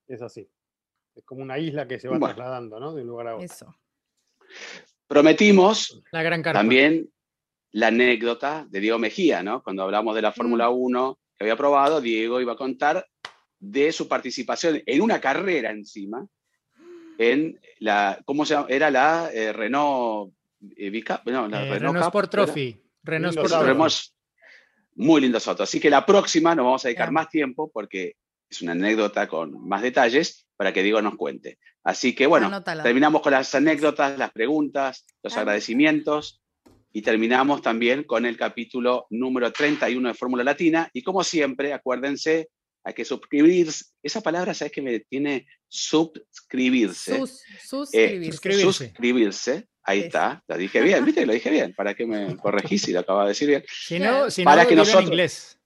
[0.06, 0.48] Es así.
[1.14, 2.94] Es como una isla que se va trasladando, ¿no?
[2.94, 3.44] De un lugar a otro.
[3.44, 3.74] Eso.
[5.06, 7.10] Prometimos la gran también
[7.72, 9.62] la anécdota de Diego Mejía, ¿no?
[9.62, 11.14] Cuando hablamos de la Fórmula 1 mm.
[11.36, 13.06] que había probado, Diego iba a contar
[13.58, 16.26] de su participación en una carrera encima,
[17.18, 18.66] en la, ¿cómo se llama?
[18.70, 20.32] Era la eh, Renault
[20.76, 22.82] eh, no, la eh, Renault, Sport Trophy.
[23.02, 24.12] Renault Sport Trophy.
[25.00, 25.68] Muy lindos autos.
[25.68, 28.16] Así que la próxima nos vamos a dedicar más tiempo porque
[28.50, 31.58] es una anécdota con más detalles para que Diego nos cuente.
[31.82, 36.42] Así que bueno, terminamos con las anécdotas, las preguntas, los agradecimientos
[36.92, 40.90] y terminamos también con el capítulo número 31 de Fórmula Latina.
[40.92, 42.50] Y como siempre, acuérdense,
[42.84, 43.86] hay que suscribirse.
[44.02, 47.22] Esa palabra, ¿sabes que me tiene suscribirse?
[47.64, 48.62] suscribirse.
[48.62, 49.68] suscribirse.
[49.90, 51.26] Ahí está, lo dije bien, ¿viste?
[51.26, 51.74] Lo dije bien.
[51.74, 53.64] ¿Para que me corregís si lo acababa de decir bien?
[53.68, 55.58] Si no, si Para no, que nosotros, en inglés.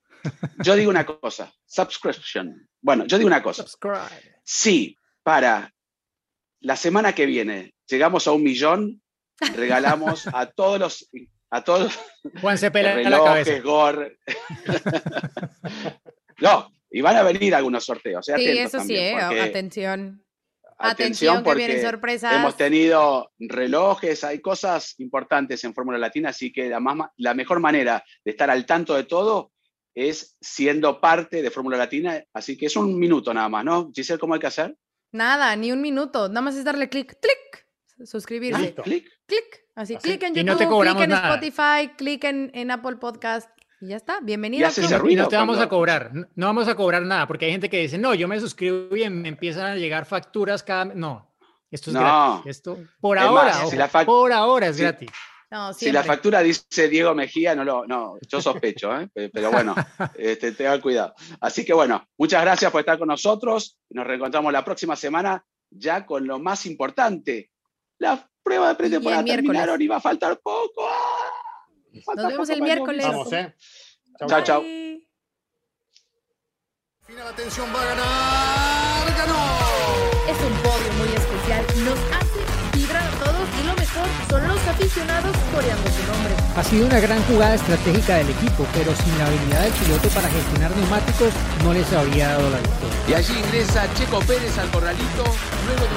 [0.65, 2.67] Yo digo una cosa, subscription.
[2.81, 3.63] Bueno, yo digo una cosa.
[3.65, 4.41] Subscribe.
[4.43, 5.73] Sí, para
[6.61, 9.03] la semana que viene llegamos a un millón,
[9.55, 11.11] regalamos a todos los
[11.51, 11.99] a todos
[12.41, 13.61] Juan se pela relojes, la cabeza.
[13.61, 14.19] Gore.
[16.41, 18.29] no, y van a venir algunos sorteos.
[18.29, 18.35] ¿eh?
[18.37, 19.17] Sí, eso sí, ¿eh?
[19.21, 20.24] porque- Atención.
[20.79, 22.35] Atención, Atención, porque sorpresas.
[22.35, 27.61] Hemos tenido relojes, hay cosas importantes en Fórmula Latina, así que la, más, la mejor
[27.61, 29.53] manera de estar al tanto de todo
[29.95, 32.23] es siendo parte de Fórmula Latina.
[32.33, 33.91] Así que es un minuto nada más, ¿no?
[33.95, 34.77] Giselle, ¿cómo hay que hacer?
[35.13, 36.29] Nada, ni un minuto.
[36.29, 37.67] Nada más es darle clic, clic,
[38.05, 38.75] suscribirse.
[38.75, 39.09] Clic.
[39.27, 39.65] Clic.
[39.77, 40.09] Así, Así.
[40.09, 41.35] clic en YouTube, no clic en nada.
[41.35, 43.49] Spotify, clic en, en Apple Podcast
[43.85, 44.21] y ya está.
[44.21, 44.69] Bienvenido.
[44.69, 47.53] Y ruido no te vamos cuando- a cobrar, no vamos a cobrar nada, porque hay
[47.53, 50.97] gente que dice, no, yo me suscribo y me empiezan a llegar facturas cada mes.
[50.97, 51.35] No,
[51.71, 52.01] esto es No.
[52.01, 52.47] gratis.
[52.51, 55.11] Esto, por Es ahora, más, si ojo, la fac- por ahora es gratis.
[55.51, 59.09] No, Si la factura dice Diego Mejía, no lo, no, yo sospecho, ¿eh?
[59.13, 59.75] Pe- pero bueno,
[60.19, 61.15] este, tengan cuidado.
[61.41, 63.79] Así que bueno, muchas gracias por estar con nosotros.
[63.91, 67.51] Nos reencontramos la próxima semana ya con lo más importante.
[67.99, 70.89] La prueba de pretemporada Y terminaron y va a faltar poco.
[72.17, 73.07] Nos vemos el miércoles.
[73.07, 73.55] Vamos, ¿eh?
[74.29, 74.63] Chao, chao.
[77.07, 79.19] Final, atención, va a ganar.
[79.19, 79.45] ¡Ganó!
[80.29, 81.65] Es un podio muy especial.
[81.85, 82.41] Nos hace
[82.77, 86.35] vibrar a todos y lo mejor son los aficionados coreando su nombre.
[86.57, 90.29] Ha sido una gran jugada estratégica del equipo, pero sin la habilidad del piloto para
[90.29, 92.99] gestionar neumáticos no les habría dado la victoria.
[93.09, 95.25] Y allí ingresa Checo Pérez al corralito
[95.67, 95.95] luego de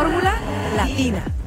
[0.00, 0.32] fórmula
[0.76, 1.39] latina.